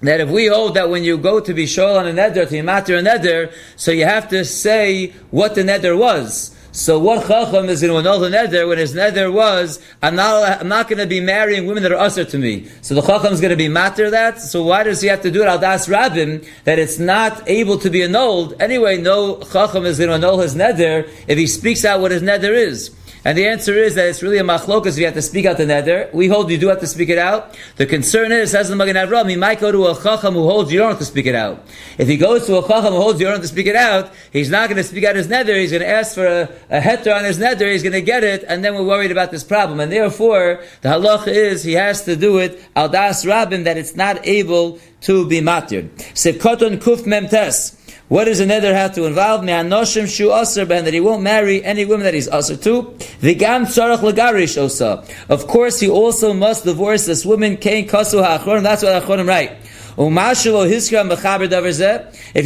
that 0.03 0.21
if 0.21 0.29
we 0.29 0.47
hold 0.47 0.75
that 0.75 0.89
when 0.89 1.03
you 1.03 1.19
go 1.19 1.41
to 1.41 1.53
be 1.53 1.67
shoel 1.67 1.99
on 1.99 2.07
a 2.07 2.13
neder, 2.13 2.49
to 2.49 2.63
matter 2.63 2.97
a 2.97 3.03
neder, 3.03 3.53
so 3.75 3.91
you 3.91 4.05
have 4.05 4.29
to 4.29 4.45
say 4.45 5.09
what 5.33 5.57
the 5.57 5.63
neder 5.63 5.99
was. 5.99 6.55
So 6.71 7.01
what 7.01 7.27
chacham 7.27 7.69
is 7.69 7.81
going 7.81 7.93
to 7.93 8.09
annul 8.09 8.21
the 8.21 8.29
neder 8.29 8.69
when 8.69 8.79
his 8.79 8.95
neder 8.95 9.33
was, 9.33 9.83
I'm 10.01 10.15
not, 10.15 10.61
I'm 10.61 10.69
not 10.69 10.87
going 10.87 11.01
to 11.01 11.07
be 11.07 11.19
marrying 11.19 11.67
women 11.67 11.83
that 11.83 11.91
are 11.91 11.99
usher 11.99 12.25
to 12.25 12.39
me. 12.39 12.69
So 12.83 12.95
the 12.95 13.03
chacham 13.03 13.33
is 13.33 13.41
going 13.41 13.51
to 13.51 13.57
be 13.57 13.67
matter 13.67 14.11
that. 14.11 14.41
So 14.41 14.63
why 14.63 14.85
does 14.85 15.01
he 15.01 15.09
have 15.09 15.23
to 15.23 15.31
do 15.33 15.43
it 15.43 15.47
al 15.47 15.59
das 15.59 15.89
rabbim 15.89 16.47
that 16.63 16.79
it's 16.79 17.01
not 17.01 17.43
able 17.49 17.79
to 17.79 17.91
be 17.91 18.03
annulled? 18.03 18.55
Anyway, 18.63 18.99
no 18.99 19.41
chacham 19.41 19.87
is 19.87 19.99
going 19.99 20.11
to 20.11 20.15
annul 20.15 20.39
his 20.39 20.55
neder 20.55 21.11
if 21.27 21.37
he 21.37 21.49
speaks 21.49 21.85
out 21.85 22.01
what 22.01 22.13
his 22.13 22.23
neder 22.23 22.53
is. 22.55 22.95
And 23.29 23.37
the 23.37 23.47
answer 23.47 23.75
is 23.75 23.95
that 23.97 24.09
it's 24.09 24.23
really 24.23 24.39
a 24.39 24.43
machlokas 24.43 24.93
if 24.93 25.01
you 25.01 25.05
have 25.05 25.13
to 25.13 25.21
speak 25.21 25.45
out 25.45 25.59
the 25.59 25.65
neder. 25.65 26.11
We 26.15 26.29
hold 26.29 26.51
you 26.51 26.57
do 26.57 26.69
have 26.69 26.81
to 26.81 26.87
speak 26.87 27.11
it 27.11 27.19
out. 27.19 27.55
The 27.77 27.85
concern 27.85 28.33
is, 28.33 28.53
says 28.53 28.71
the 28.71 28.75
Magen 28.75 28.97
Avraham, 28.97 29.29
he 29.29 29.37
might 29.37 29.61
go 29.61 29.71
to 29.71 29.89
a 29.89 30.03
chacham 30.03 30.33
who 30.33 30.49
holds 30.49 30.73
you 30.73 30.79
don't 30.79 30.89
have 30.89 30.99
to 31.01 31.05
speak 31.05 31.27
it 31.27 31.35
out. 31.35 31.63
If 31.99 32.09
he 32.09 32.17
goes 32.17 32.47
to 32.47 32.57
a 32.57 32.67
chacham 32.67 32.95
who 32.95 33.03
holds 33.03 33.21
you 33.21 33.27
don't 33.27 33.35
have 33.35 33.43
to 33.43 33.49
speak 33.49 33.67
it 33.67 33.77
out, 33.77 34.15
he's 34.33 34.49
not 34.49 34.71
going 34.71 34.79
to 34.79 34.83
speak 34.83 35.05
out 35.05 35.15
his 35.15 35.29
neder. 35.29 35.61
He's 35.61 35.73
going 35.73 35.83
to 35.83 35.89
ask 35.91 36.15
for 36.15 36.25
a, 36.25 36.49
a 36.71 36.81
heter 36.81 37.15
on 37.15 37.25
his 37.25 37.39
neder. 37.39 37.71
He's 37.71 37.83
going 37.83 37.93
to 37.93 38.01
get 38.01 38.25
it, 38.25 38.45
and 38.49 38.65
then 38.65 38.75
we're 38.75 38.87
worried 38.87 39.13
about 39.13 39.31
this 39.31 39.45
problem. 39.45 39.79
And 39.79 39.93
therefore, 39.93 40.65
the 40.81 40.89
halacha 40.89 41.27
is 41.27 41.63
he 41.63 41.75
has 41.75 42.07
to 42.07 42.17
do 42.17 42.39
it 42.39 42.59
al 42.75 42.89
das 42.89 43.27
rabim 43.27 43.65
that 43.65 43.77
it's 43.77 43.95
not 43.95 44.27
able 44.27 44.79
to 45.03 45.29
be 45.29 45.43
matir. 45.43 45.91
Sivkoton 46.15 46.79
kuf 46.79 47.03
memtes. 47.03 47.78
What 48.09 48.25
does 48.25 48.41
a 48.41 48.47
neder 48.47 48.73
have 48.73 48.95
to 48.95 49.05
involve? 49.05 49.45
Me'anoshim 49.45 50.09
shu 50.09 50.33
aser 50.33 50.65
ben 50.65 50.85
that 50.87 50.95
he 50.95 51.01
won't 51.01 51.23
marry 51.23 51.63
any 51.63 51.85
woman 51.85 52.05
that 52.05 52.15
he's 52.15 52.29
aser 52.29 52.57
to. 52.57 52.83
V'gam 53.21 53.67
tzarach 53.67 53.99
legarish 53.99 54.57
osa. 54.57 55.05
Of 55.29 55.47
course, 55.47 55.79
he 55.79 55.91
also 55.91 56.33
must 56.33 56.65
divorce 56.65 57.05
this 57.05 57.27
woman. 57.27 57.59
Kain 57.59 57.87
kasu 57.87 58.25
ha'achronim. 58.25 58.63
That's 58.63 58.83
what 58.83 58.95
ha'achronim 58.95 59.29
write. 59.29 59.53
If 60.01 60.07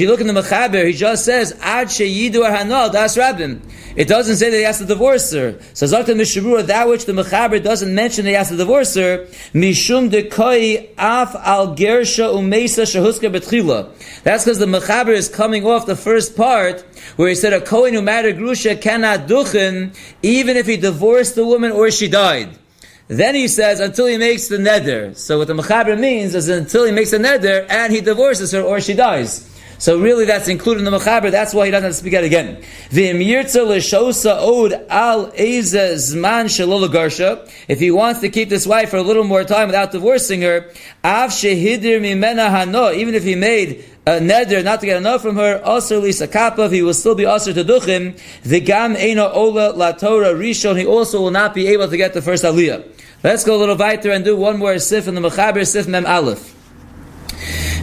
you 0.00 0.08
look 0.08 0.20
in 0.22 0.26
the 0.26 0.32
Mechaber, 0.32 0.86
he 0.86 0.94
just 0.94 1.26
says, 1.26 1.54
Ad 1.60 1.88
sheyidu 1.88 2.50
hanal 2.50 2.90
das. 2.90 3.18
It 3.94 4.08
doesn't 4.08 4.36
say 4.36 4.48
that 4.48 4.56
he 4.56 4.62
has 4.62 4.78
to 4.78 4.86
divorce 4.86 5.30
her. 5.34 5.58
So 5.74 5.84
Zakta 5.84 6.16
Mishnah 6.16 6.40
Berurah, 6.42 6.66
that 6.68 6.88
which 6.88 7.04
the 7.04 7.12
Mechaber 7.12 7.62
doesn't 7.62 7.94
mention 7.94 8.24
that 8.24 8.30
he 8.30 8.36
has 8.36 8.48
to 8.48 8.56
divorce 8.56 8.94
her, 8.94 9.26
Mishum 9.52 10.10
de 10.10 10.30
koi 10.30 10.88
af 10.96 11.34
al 11.34 11.76
gersha 11.76 12.32
umesa 12.32 12.86
shahuska 12.86 13.30
betchila. 13.30 13.90
That's 14.22 14.44
because 14.44 14.58
the 14.58 14.64
Mechaber 14.64 15.12
is 15.12 15.28
coming 15.28 15.66
off 15.66 15.84
the 15.84 15.94
first 15.94 16.34
part, 16.34 16.80
where 17.16 17.28
he 17.28 17.34
said 17.34 17.52
a 17.52 17.60
Kohen 17.60 17.92
who 17.92 18.00
married 18.00 18.36
Grusha 18.36 18.80
cannot 18.80 19.28
duchen, 19.28 19.94
even 20.22 20.56
if 20.56 20.66
he 20.66 20.78
divorced 20.78 21.34
the 21.34 21.44
woman 21.44 21.70
or 21.70 21.90
she 21.90 22.08
died. 22.08 22.48
Then 23.12 23.34
he 23.34 23.46
says 23.46 23.78
until 23.78 24.06
he 24.06 24.16
makes 24.16 24.48
the 24.48 24.56
neder. 24.56 25.14
So 25.14 25.36
what 25.36 25.46
the 25.46 25.52
mechaber 25.52 26.00
means 26.00 26.34
is 26.34 26.48
until 26.48 26.86
he 26.86 26.92
makes 26.92 27.10
the 27.10 27.18
neder 27.18 27.66
and 27.68 27.92
he 27.92 28.00
divorces 28.00 28.52
her 28.52 28.62
or 28.62 28.80
she 28.80 28.94
dies. 28.94 29.46
So 29.76 30.00
really 30.00 30.24
that's 30.24 30.48
included 30.48 30.86
in 30.86 30.90
the 30.90 30.98
mechaber. 30.98 31.30
That's 31.30 31.52
why 31.52 31.66
he 31.66 31.72
doesn't 31.72 31.84
have 31.84 31.92
to 31.92 31.98
speak 31.98 32.14
out 32.14 32.24
again. 32.24 32.62
If 37.68 37.80
he 37.80 37.90
wants 37.90 38.20
to 38.20 38.30
keep 38.30 38.48
this 38.48 38.66
wife 38.66 38.90
for 38.90 38.96
a 38.96 39.02
little 39.02 39.24
more 39.24 39.44
time 39.44 39.66
without 39.66 39.92
divorcing 39.92 40.40
her, 40.40 40.70
even 41.04 41.30
if 43.14 43.24
he 43.24 43.34
made 43.34 43.84
a 44.06 44.20
neder 44.20 44.64
not 44.64 44.80
to 44.80 44.86
get 44.86 44.96
enough 44.96 45.20
from 45.20 45.36
her, 45.36 45.60
also 45.62 46.00
lisa 46.00 46.26
kapav, 46.26 46.72
he 46.72 46.80
will 46.80 46.94
still 46.94 47.14
be 47.14 47.26
also 47.26 47.52
to 47.52 47.62
duchim. 47.62 48.18
The 48.42 48.60
gam 48.60 48.96
ena 48.96 49.28
ola 49.28 49.72
la 49.72 49.92
Torah 49.92 50.32
rishon, 50.32 50.78
he 50.78 50.86
also 50.86 51.20
will 51.20 51.30
not 51.30 51.52
be 51.54 51.68
able 51.68 51.88
to 51.88 51.96
get 51.96 52.14
the 52.14 52.22
first 52.22 52.44
aliyah. 52.44 52.91
Let's 53.24 53.44
go 53.44 53.54
a 53.54 53.58
little 53.58 53.76
weiter 53.76 54.10
and 54.10 54.24
do 54.24 54.36
one 54.36 54.58
more 54.58 54.78
sif 54.80 55.06
in 55.06 55.14
the 55.14 55.20
Mechaber 55.20 55.64
Sif 55.64 55.86
Mem 55.86 56.06
Aleph. 56.06 56.52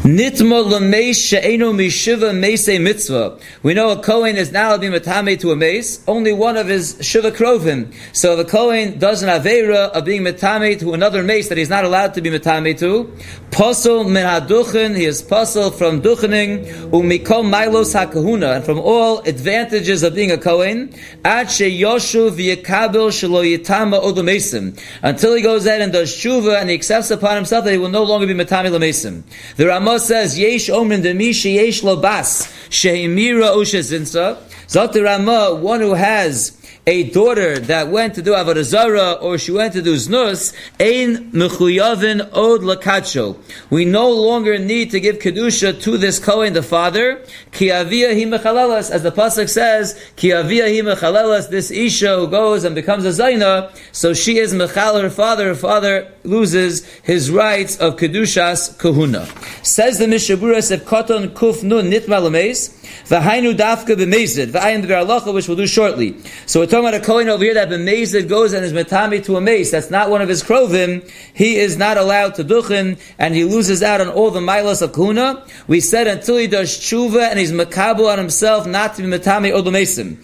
Nitma 0.03 0.63
mishiva 0.63 2.31
meisei 2.31 2.81
mitzvah. 2.81 3.37
We 3.63 3.73
know 3.73 3.89
a 3.89 4.01
Kohen 4.01 4.37
is 4.37 4.49
now 4.49 4.77
being 4.77 4.93
metame 4.93 5.37
to 5.41 5.51
a 5.51 5.57
mace, 5.57 6.01
only 6.07 6.31
one 6.31 6.55
of 6.55 6.67
his 6.67 6.97
shiva 7.01 7.31
krovim. 7.31 7.93
So 8.13 8.37
the 8.37 8.45
Kohen 8.45 8.97
does 8.97 9.23
an 9.23 9.29
avera 9.29 9.89
of 9.89 10.05
being 10.05 10.21
metame 10.21 10.79
to 10.79 10.93
another 10.93 11.21
mace 11.21 11.49
that 11.49 11.57
he's 11.57 11.69
not 11.69 11.83
allowed 11.83 12.13
to 12.13 12.21
be 12.21 12.29
metame 12.29 12.79
to. 12.79 13.13
Posel 13.51 14.09
min 14.09 14.25
haduchen, 14.25 14.95
he 14.95 15.03
is 15.03 15.21
posel 15.21 15.73
from 15.73 16.01
duchening, 16.01 16.65
umikom 16.91 17.49
milos 17.49 17.93
hakahuna, 17.93 18.55
and 18.55 18.63
from 18.63 18.79
all 18.79 19.19
advantages 19.23 20.01
of 20.01 20.15
being 20.15 20.31
a 20.31 20.37
Kohen, 20.37 20.93
ad 21.25 21.47
sheyoshu 21.47 22.31
v'yekabel 22.31 23.09
shelo 23.11 23.43
yitama 23.43 24.01
odomesim. 24.01 24.81
Until 25.03 25.35
he 25.35 25.41
goes 25.41 25.65
ahead 25.65 25.81
and 25.81 25.91
does 25.91 26.09
shuva 26.09 26.61
and 26.61 26.69
he 26.69 26.75
accepts 26.75 27.11
upon 27.11 27.35
himself 27.35 27.65
that 27.65 27.71
he 27.71 27.77
will 27.77 27.89
no 27.89 28.03
longer 28.03 28.25
be 28.25 28.33
metame 28.33 28.71
lamesim. 28.71 29.23
The 29.57 29.67
Ramah 29.67 29.88
Rama 29.89 29.99
says, 29.99 30.37
Yesh 30.37 30.69
Omen 30.69 31.01
Demishi 31.01 31.55
Yesh 31.55 31.81
Lobas 31.81 32.45
Shehimira 32.69 33.55
Ushazinsa. 33.55 34.37
Zot 34.67 35.03
Rama, 35.03 35.55
one 35.55 35.79
who 35.79 35.95
has 35.95 36.51
a 36.87 37.03
daughter 37.11 37.59
that 37.59 37.89
went 37.89 38.15
to 38.15 38.21
do 38.21 38.31
avodah 38.31 38.63
zarah 38.63 39.13
or 39.21 39.37
she 39.37 39.51
went 39.51 39.73
to 39.73 39.81
do 39.81 39.95
znus, 39.95 40.53
ein 40.79 41.31
mechuyavin 41.31 42.21
od 42.33 42.61
lakacho. 42.61 43.37
We 43.69 43.85
no 43.85 44.09
longer 44.09 44.57
need 44.57 44.91
to 44.91 44.99
give 44.99 45.19
kedusha 45.19 45.81
to 45.83 45.97
this 45.97 46.19
kohen, 46.19 46.53
the 46.53 46.63
father. 46.63 47.23
Ki 47.51 47.71
avia 47.71 48.09
hi 48.13 48.21
mechalelas, 48.21 48.89
as 48.89 49.03
the 49.03 49.11
pasuk 49.11 49.49
says, 49.49 49.99
ki 50.15 50.33
avia 50.33 50.65
hi 50.65 50.81
mechalelas. 50.81 51.49
This 51.49 51.69
isha 51.69 52.17
who 52.17 52.27
goes 52.27 52.63
and 52.63 52.75
becomes 52.75 53.05
a 53.05 53.09
zayna, 53.09 53.71
so 53.91 54.13
she 54.13 54.37
is 54.37 54.53
mechal 54.53 55.01
her 55.01 55.09
father. 55.09 55.49
Her 55.49 55.55
father 55.55 56.11
loses 56.23 56.85
his 57.03 57.29
rights 57.29 57.77
of 57.77 57.97
kedushas 57.97 58.77
kahuna. 58.79 59.27
Says 59.63 59.99
the 59.99 60.05
mishaburas 60.05 60.71
of 60.71 60.81
koton 60.81 61.29
kuf 61.29 61.61
nun 61.63 61.91
nitma 61.91 62.21
lemeis. 62.21 62.75
V'hainu 63.07 63.55
dafka 63.55 63.95
b'mezid. 63.95 64.47
V'ayim 64.47 64.83
b'ver 64.83 65.33
which 65.33 65.47
we'll 65.47 65.57
do 65.57 65.67
shortly. 65.67 66.15
So 66.45 66.65
talking 66.69 66.87
about 66.87 66.93
a 66.93 67.05
Kohen 67.05 67.29
over 67.29 67.43
here 67.43 67.55
that 67.55 67.69
b'mezid 67.69 68.29
goes 68.29 68.53
and 68.53 68.63
is 68.63 68.73
metami 68.73 69.23
to 69.25 69.35
a 69.35 69.41
mace. 69.41 69.71
That's 69.71 69.89
not 69.89 70.09
one 70.09 70.21
of 70.21 70.29
his 70.29 70.43
krovim. 70.43 71.09
He 71.33 71.57
is 71.57 71.77
not 71.77 71.97
allowed 71.97 72.35
to 72.35 72.43
duchen, 72.43 72.99
and 73.17 73.33
he 73.33 73.43
loses 73.43 73.81
out 73.81 74.01
on 74.01 74.09
all 74.09 74.31
the 74.31 74.39
milas 74.39 74.81
of 74.81 74.93
kuna. 74.93 75.43
We 75.67 75.79
said 75.79 76.07
until 76.07 76.37
he 76.37 76.47
does 76.47 76.69
tshuva 76.69 77.29
and 77.29 77.39
he's 77.39 77.51
makabel 77.51 78.11
on 78.11 78.17
himself 78.19 78.67
not 78.67 78.95
to 78.95 79.01
be 79.01 79.07
metami 79.07 79.51
or 79.51 79.63
mesim. 79.63 80.23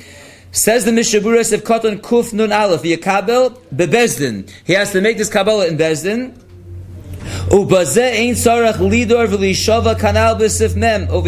Says 0.51 0.85
the 0.85 0.91
Mishaburas 0.91 1.51
of 1.51 1.63
Koton 1.65 1.99
Kuf 1.99 2.31
Nun 2.31 2.53
Aleph, 2.53 2.83
Yakabel 2.83 3.57
bebezdin. 3.75 4.49
He 4.63 4.71
has 4.71 4.91
to 4.93 5.01
make 5.01 5.17
this 5.17 5.29
Kabbalah 5.29 5.67
in 5.67 5.77
Bezdin. 5.77 6.44
Over 7.55 7.85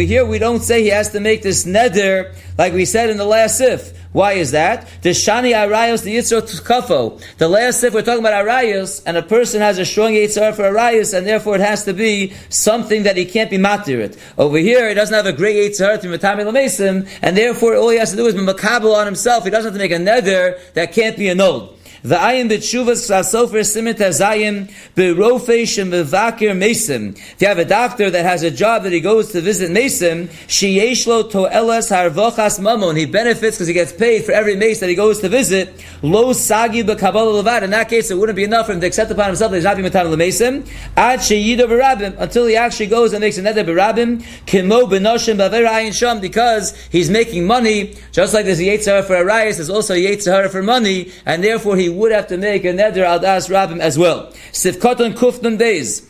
here, 0.02 0.26
we 0.26 0.38
don't 0.38 0.60
say 0.60 0.82
he 0.82 0.88
has 0.88 1.08
to 1.12 1.20
make 1.20 1.40
this 1.40 1.64
neder 1.64 2.34
like 2.58 2.74
we 2.74 2.84
said 2.84 3.08
in 3.08 3.16
the 3.16 3.24
last 3.24 3.56
sif. 3.56 3.96
Why 4.12 4.32
is 4.32 4.50
that? 4.50 4.86
The 5.00 5.10
shani 5.10 5.54
arayos 5.54 6.02
the 6.02 6.14
yitzro 6.16 6.42
kafo. 6.60 7.18
The 7.38 7.48
last 7.48 7.80
sif 7.80 7.94
we're 7.94 8.02
talking 8.02 8.20
about 8.20 8.44
arayos, 8.44 9.02
and 9.06 9.16
a 9.16 9.22
person 9.22 9.62
has 9.62 9.78
a 9.78 9.86
strong 9.86 10.12
yitzhar 10.12 10.54
for 10.54 10.64
arayos, 10.64 11.16
and 11.16 11.26
therefore 11.26 11.54
it 11.54 11.62
has 11.62 11.84
to 11.84 11.94
be 11.94 12.34
something 12.50 13.04
that 13.04 13.16
he 13.16 13.24
can't 13.24 13.48
be 13.48 13.56
matirit. 13.56 14.18
Over 14.36 14.58
here, 14.58 14.86
he 14.86 14.94
doesn't 14.94 15.14
have 15.14 15.24
a 15.24 15.32
great 15.32 15.56
yitzhar 15.56 15.98
to 15.98 16.08
matami 16.08 16.44
lamesim, 16.44 17.08
and 17.22 17.38
therefore 17.38 17.74
all 17.74 17.88
he 17.88 17.96
has 17.96 18.10
to 18.10 18.18
do 18.18 18.26
is 18.26 18.34
be 18.34 18.42
makabel 18.42 18.94
on 18.94 19.06
himself. 19.06 19.44
He 19.44 19.50
doesn't 19.50 19.72
have 19.72 19.80
to 19.80 19.88
make 19.88 19.92
a 19.92 19.94
neder 19.94 20.60
that 20.74 20.92
can't 20.92 21.16
be 21.16 21.30
annulled. 21.30 21.77
The 22.02 22.14
ayin 22.14 22.48
b'tshuvas 22.48 23.08
sofer 23.08 23.60
simit 23.60 23.96
azayim 23.96 24.70
b'rofesh 24.94 25.82
and 25.82 25.92
b'vakir 25.92 26.56
mesim. 26.56 27.18
If 27.18 27.42
you 27.42 27.48
have 27.48 27.58
a 27.58 27.64
doctor 27.64 28.08
that 28.08 28.24
has 28.24 28.44
a 28.44 28.52
job 28.52 28.84
that 28.84 28.92
he 28.92 29.00
goes 29.00 29.32
to 29.32 29.40
visit 29.40 29.70
mesim, 29.72 30.28
sheyeshlo 30.46 31.28
to'elas 31.28 31.90
harvochas 31.90 32.60
mamon. 32.60 32.96
He 32.96 33.04
benefits 33.04 33.56
because 33.56 33.66
he 33.66 33.74
gets 33.74 33.92
paid 33.92 34.24
for 34.24 34.30
every 34.30 34.54
mace 34.54 34.78
that 34.78 34.88
he 34.88 34.94
goes 34.94 35.18
to 35.20 35.28
visit. 35.28 35.84
Lo 36.02 36.32
sagi 36.32 36.84
b'kabbalah 36.84 37.42
levad. 37.42 37.62
In 37.62 37.70
that 37.70 37.88
case, 37.88 38.12
it 38.12 38.14
wouldn't 38.14 38.36
be 38.36 38.44
enough 38.44 38.66
for 38.66 38.72
him 38.72 38.80
to 38.80 38.86
accept 38.86 39.10
upon 39.10 39.26
himself 39.26 39.50
that 39.50 39.56
he's 39.56 39.64
not 39.64 39.76
being 39.76 39.90
matan 39.90 40.06
lemesim. 40.06 40.68
Ad 40.96 41.18
sheyida 41.18 41.62
b'rabim 41.62 42.16
until 42.20 42.46
he 42.46 42.54
actually 42.54 42.86
goes 42.86 43.12
and 43.12 43.22
makes 43.22 43.38
another 43.38 43.64
b'rabim. 43.64 44.24
Kimo 44.46 44.86
b'noshim 44.86 45.36
b'aver 45.36 45.66
ayin 45.66 45.92
sham 45.92 46.20
because 46.20 46.76
he's 46.90 47.10
making 47.10 47.44
money. 47.44 47.96
Just 48.12 48.34
like 48.34 48.44
there's 48.44 48.60
a 48.60 48.62
yitzhar 48.62 49.04
for 49.04 49.16
a 49.16 49.24
rayas, 49.24 49.56
there's 49.56 49.68
also 49.68 49.94
a 49.94 49.96
yitzhar 49.96 50.48
for 50.48 50.62
money, 50.62 51.10
and 51.26 51.42
therefore 51.42 51.76
he 51.76 51.87
would 51.88 52.12
have 52.12 52.26
to 52.28 52.36
make 52.36 52.64
a 52.64 52.72
neder 52.72 53.04
al 53.04 53.18
das 53.18 53.48
rabbim 53.48 53.80
as 53.80 53.98
well. 53.98 54.32
Sifkot 54.52 55.14
kufnun 55.14 55.58
days. 55.58 56.06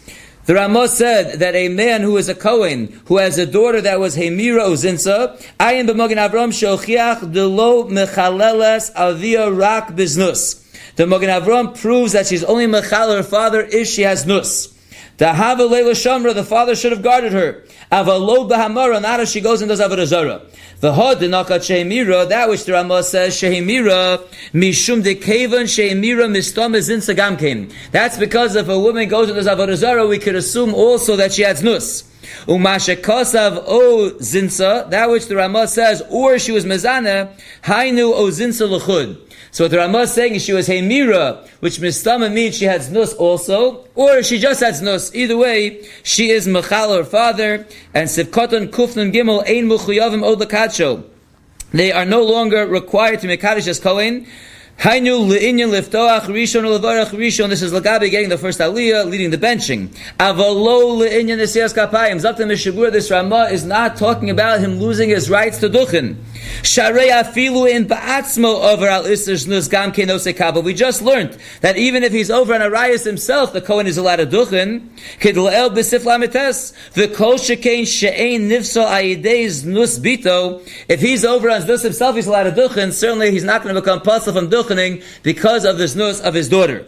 The 0.46 0.54
Ramah 0.54 0.88
said 0.88 1.40
that 1.40 1.54
a 1.54 1.68
man 1.68 2.00
who 2.00 2.16
is 2.16 2.28
a 2.28 2.34
Kohen, 2.34 3.00
who 3.06 3.18
has 3.18 3.36
a 3.36 3.44
daughter 3.44 3.82
that 3.82 4.00
was 4.00 4.16
Hemira 4.16 4.66
Uzinsa, 4.66 5.38
ayin 5.60 5.86
b'mogin 5.86 6.16
Avram 6.16 6.50
shochiach 6.50 7.32
delo 7.32 7.84
mechaleles 7.84 8.90
avia 8.94 9.50
rak 9.50 9.88
biznus. 9.88 10.64
The 10.96 11.04
Mogen 11.04 11.28
Avram 11.28 11.80
proves 11.80 12.12
that 12.12 12.26
she's 12.26 12.42
only 12.42 12.66
mechal 12.66 13.16
her 13.16 13.22
father 13.22 13.60
if 13.60 13.86
she 13.86 14.02
has 14.02 14.26
nus. 14.26 14.74
The 15.18 15.34
Hava 15.34 15.64
Shamra, 15.64 16.32
the 16.32 16.44
father 16.44 16.76
should 16.76 16.92
have 16.92 17.02
guarded 17.02 17.32
her. 17.32 17.64
Avalo 17.90 18.48
Bahamara, 18.48 19.02
not 19.02 19.18
as 19.18 19.32
she 19.32 19.40
goes 19.40 19.60
and 19.60 19.68
does 19.68 19.80
Avodah 19.80 20.06
Zarah. 20.06 20.42
The 20.78 20.92
Hod 20.92 21.18
Nakat 21.18 21.58
Shehemira, 21.66 22.28
that 22.28 22.48
which 22.48 22.64
the 22.64 22.74
Ramah 22.74 23.02
says, 23.02 23.34
Shehemira, 23.34 24.22
Mishum 24.52 25.02
de 25.02 25.16
Kavan 25.16 25.64
Shehemira 25.64 26.30
Mistam 26.30 26.80
Zin 26.80 27.00
Sagamkim. 27.00 27.72
That's 27.90 28.16
because 28.16 28.54
if 28.54 28.68
a 28.68 28.78
woman 28.78 29.08
goes 29.08 29.28
and 29.28 29.34
does 29.34 29.48
Avodah 29.48 29.74
Zarah, 29.74 30.06
we 30.06 30.20
could 30.20 30.36
assume 30.36 30.72
also 30.72 31.16
that 31.16 31.32
she 31.32 31.42
has 31.42 31.64
Nus. 31.64 32.04
Umashe 32.46 32.94
Kosav 33.02 33.64
O 33.66 34.12
Zinsa, 34.20 34.88
that 34.90 35.10
which 35.10 35.26
the 35.26 35.34
Ramah 35.34 35.66
says, 35.66 36.00
or 36.10 36.38
she 36.38 36.52
was 36.52 36.64
Mezana, 36.64 37.36
Hainu 37.64 38.12
O 38.12 38.26
Zinsa 38.26 38.68
Lechud. 38.68 39.27
So 39.50 39.64
what 39.64 39.70
the 39.70 39.78
Ramah 39.78 40.00
is 40.00 40.12
saying 40.12 40.34
is 40.34 40.44
she 40.44 40.52
was 40.52 40.68
Hemira, 40.68 41.46
which 41.60 41.78
Mistama 41.78 42.32
means 42.32 42.56
she 42.56 42.66
had 42.66 42.82
Znus 42.82 43.16
also, 43.16 43.86
or 43.94 44.22
she 44.22 44.38
just 44.38 44.60
had 44.60 44.74
Znus. 44.74 45.14
Either 45.14 45.36
way, 45.36 45.84
she 46.02 46.30
is 46.30 46.46
Mechal, 46.46 46.96
her 46.96 47.04
father, 47.04 47.66
and 47.94 48.08
Sivkoton 48.08 48.68
Kufnun 48.68 49.12
Gimel 49.12 49.40
Ein 49.48 49.68
Muchuyavim 49.68 50.22
Od 50.22 51.04
They 51.72 51.92
are 51.92 52.04
no 52.04 52.22
longer 52.22 52.66
required 52.66 53.20
to 53.20 53.26
make 53.26 53.40
Kaddish 53.40 53.66
as 53.66 53.80
Kohen, 53.80 54.26
This 54.80 54.94
is 56.54 57.72
Lagabi 57.72 58.10
getting 58.12 58.28
the 58.28 58.38
first 58.38 58.60
aliyah, 58.60 59.10
leading 59.10 59.30
the 59.30 59.36
benching. 59.36 59.88
Avalo 60.20 61.00
this 62.92 63.10
Ramah 63.10 63.48
is 63.50 63.64
not 63.64 63.96
talking 63.96 64.30
about 64.30 64.60
him 64.60 64.78
losing 64.78 65.08
his 65.08 65.28
rights 65.28 65.58
to 65.58 65.68
duchen. 65.68 66.14
In 67.68 67.88
over. 70.10 70.60
We 70.60 70.74
just 70.74 71.02
learned 71.02 71.38
that 71.60 71.76
even 71.76 72.04
if 72.04 72.12
he's 72.12 72.30
over 72.30 72.54
on 72.54 72.62
Arias 72.62 73.02
himself, 73.02 73.52
the 73.52 73.60
Kohen 73.60 73.88
is 73.88 73.98
allowed 73.98 74.16
to 74.16 74.26
duchen. 74.26 74.90
The. 76.94 77.08
If 80.88 81.00
he's 81.00 81.24
over 81.24 81.50
on 81.50 81.66
nus 81.66 81.82
himself, 81.82 82.14
he's 82.14 82.28
allowed 82.28 82.44
to 82.44 82.52
duchen. 82.52 82.92
Certainly 82.92 83.32
he's 83.32 83.42
not 83.42 83.64
going 83.64 83.74
to 83.74 83.80
become 83.80 84.02
puzzle 84.02 84.32
from 84.32 84.48
duchen 84.48 84.67
because 85.22 85.64
of 85.64 85.78
the 85.78 85.92
nus 85.96 86.20
of 86.20 86.34
his 86.34 86.48
daughter. 86.48 86.86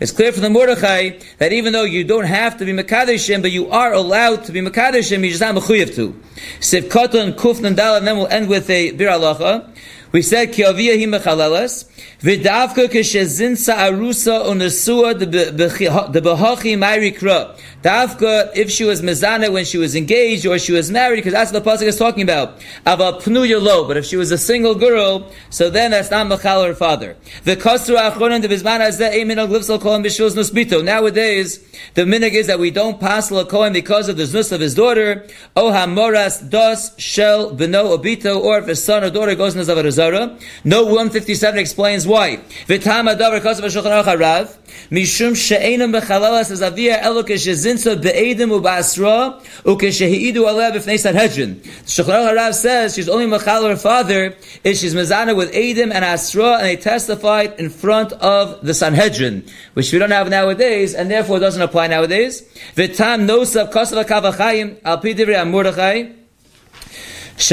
It's 0.00 0.12
clear 0.12 0.32
from 0.32 0.42
the 0.42 0.50
Mordechai 0.50 1.10
that 1.38 1.52
even 1.52 1.72
though 1.72 1.84
you 1.84 2.04
don't 2.04 2.24
have 2.24 2.58
to 2.58 2.64
be 2.64 2.72
Makadeshim, 2.72 3.42
but 3.42 3.50
you 3.50 3.70
are 3.70 3.92
allowed 3.92 4.44
to 4.44 4.52
be 4.52 4.60
Makadeshim, 4.60 5.24
you 5.24 5.30
just 5.30 5.40
not 5.40 5.54
Mechuyev 5.54 5.94
to. 5.94 6.20
Siv 6.60 6.88
Koton 6.88 7.34
Kufnan 7.34 7.76
Dal, 7.76 7.96
and 7.96 8.06
then 8.06 8.16
we'll 8.16 8.28
end 8.28 8.48
with 8.48 8.70
a 8.70 8.92
Biur 8.92 9.10
Halacha. 9.10 9.68
We 10.10 10.22
said 10.22 10.52
ki 10.52 10.64
avia 10.64 10.96
hi 10.98 11.04
mechaleles 11.04 11.84
v'davka 12.22 12.88
keshezinsa 12.88 13.76
arusa 13.76 14.46
unesua 14.46 15.18
de 15.18 16.20
behachi 16.20 16.78
mayri 16.78 17.14
kra. 17.14 17.54
Davka, 17.82 18.50
if 18.56 18.70
she 18.70 18.84
was 18.84 19.02
mezana 19.02 19.52
when 19.52 19.64
she 19.64 19.78
was 19.78 19.94
engaged 19.94 20.44
or 20.46 20.58
she 20.58 20.72
was 20.72 20.90
married, 20.90 21.16
because 21.16 21.32
that's 21.32 21.52
what 21.52 21.62
the 21.62 21.70
pasuk 21.70 21.86
is 21.86 21.96
talking 21.96 22.22
about. 22.22 22.56
Ava 22.86 23.12
pnuya 23.20 23.86
but 23.86 23.96
if 23.96 24.04
she 24.04 24.16
was 24.16 24.32
a 24.32 24.38
single 24.38 24.74
girl, 24.74 25.30
so 25.50 25.70
then 25.70 25.92
that's 25.92 26.10
not 26.10 26.26
mechal 26.26 26.66
her 26.66 26.74
father. 26.74 27.14
The 27.44 27.54
kosru 27.56 27.96
achronim 27.96 28.42
de 28.42 28.48
bizman 28.48 28.80
azeh 28.80 29.20
emin 29.20 29.38
al 29.38 29.46
glipsal 29.46 29.80
kohen 29.80 30.02
b'shulz 30.02 30.34
nusbito. 30.34 30.82
Nowadays, 30.82 31.58
the 31.94 32.02
minig 32.02 32.32
is 32.32 32.46
that 32.48 32.58
we 32.58 32.70
don't 32.70 32.98
pass 32.98 33.30
a 33.30 33.44
kohen 33.44 33.72
because 33.72 34.08
of 34.08 34.16
the 34.16 34.24
znus 34.24 34.50
of 34.50 34.60
his 34.60 34.74
daughter. 34.74 35.26
O 35.54 35.70
hamoras 35.70 36.48
dos 36.48 36.98
shel 36.98 37.54
beno 37.54 37.96
obito, 37.96 38.40
or 38.40 38.58
if 38.58 38.66
his 38.66 38.82
son 38.82 39.04
or 39.04 39.10
daughter 39.10 39.36
goes 39.36 39.54
in 39.54 39.64
the 39.64 39.66
zara. 39.98 40.38
No 40.64 40.84
157 40.84 41.58
explains 41.58 42.06
why. 42.06 42.38
V'tam 42.70 43.04
adavar 43.12 43.40
kosav 43.46 43.66
shulchan 43.74 43.94
aruch 43.96 44.10
harav. 44.12 44.44
Mishum 44.96 45.32
she'enam 45.46 45.92
bechalalas 45.92 46.50
as 46.54 46.62
avia 46.62 46.96
elokesh 47.08 47.46
zinsa 47.62 47.92
be'edim 48.04 48.50
u'basra 48.58 49.16
u'keshehidu 49.64 50.42
aleh 50.50 50.70
b'fnei 50.74 50.98
Sanhedrin. 51.06 51.60
The 51.62 51.90
Shulchan 51.94 52.14
Aruch 52.18 52.32
harav 52.32 52.54
says 52.54 52.94
she's 52.94 53.08
only 53.08 53.26
mechal 53.26 53.68
her 53.68 53.76
father 53.76 54.22
if 54.62 54.76
she's 54.78 54.94
mezana 54.94 55.36
with 55.36 55.52
edim 55.52 55.90
and 55.96 56.04
asra 56.04 56.50
and 56.58 56.66
they 56.66 56.76
testified 56.76 57.58
in 57.58 57.68
front 57.70 58.12
of 58.12 58.64
the 58.64 58.74
Sanhedrin, 58.74 59.44
which 59.74 59.92
we 59.92 59.98
don't 59.98 60.12
have 60.12 60.30
nowadays 60.30 60.94
and 60.94 61.10
therefore 61.10 61.40
doesn't 61.40 61.62
apply 61.62 61.88
nowadays. 61.88 62.42
V'tam 62.76 63.26
nosav 63.28 63.72
kosav 63.72 64.04
kavachayim 64.04 64.78
al 64.84 64.98
pi 64.98 65.12
divrei 65.14 65.44
Mordechai. 65.50 66.17
Because 67.38 67.52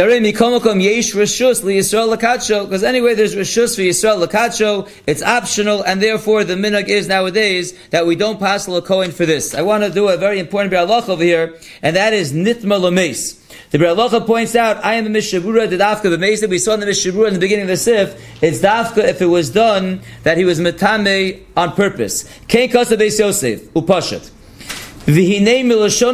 anyway, 2.83 3.13
there's 3.13 3.35
rishus 3.35 3.75
for 3.75 3.83
Yisrael 3.83 4.25
lakacho. 4.25 4.89
It's 5.05 5.21
optional, 5.21 5.83
and 5.83 6.01
therefore 6.01 6.43
the 6.43 6.55
minhag 6.55 6.87
is 6.87 7.07
nowadays 7.07 7.77
that 7.91 8.07
we 8.07 8.15
don't 8.15 8.39
pass 8.39 8.67
a 8.67 8.81
kohen 8.81 9.11
for 9.11 9.27
this. 9.27 9.53
I 9.53 9.61
want 9.61 9.83
to 9.83 9.91
do 9.91 10.07
a 10.07 10.17
very 10.17 10.39
important 10.39 10.73
bialach 10.73 11.07
over 11.07 11.21
here, 11.23 11.53
and 11.83 11.95
that 11.95 12.13
is 12.13 12.33
nitma 12.33 12.79
lameis. 12.81 13.39
The 13.69 13.77
Biur 13.77 13.95
Halacha 13.95 14.25
points 14.25 14.55
out, 14.55 14.83
I 14.83 14.95
am 14.95 15.05
a 15.05 15.09
Mishabura, 15.09 15.69
the 15.69 15.77
Dafka, 15.77 16.09
the 16.09 16.17
Mesa, 16.17 16.47
we 16.47 16.57
saw 16.59 16.73
in 16.73 16.79
the 16.79 16.85
Mishnah 16.87 17.11
Berurah 17.11 17.27
in 17.27 17.33
the 17.35 17.39
beginning 17.39 17.63
of 17.63 17.69
the 17.69 17.77
Sif, 17.77 18.41
it's 18.41 18.59
Dafka 18.61 19.03
if 19.03 19.21
it 19.21 19.27
was 19.27 19.51
done 19.51 20.01
that 20.23 20.37
he 20.37 20.45
was 20.45 20.59
Metame 20.59 21.43
on 21.55 21.73
purpose. 21.73 22.27
Kain 22.47 22.71
Kasa 22.71 22.97
Beis 22.97 23.19
Yosef, 23.19 23.61
Upashat. 23.73 24.31
From 25.05 25.13
the 25.13 25.39
lashon 25.39 26.09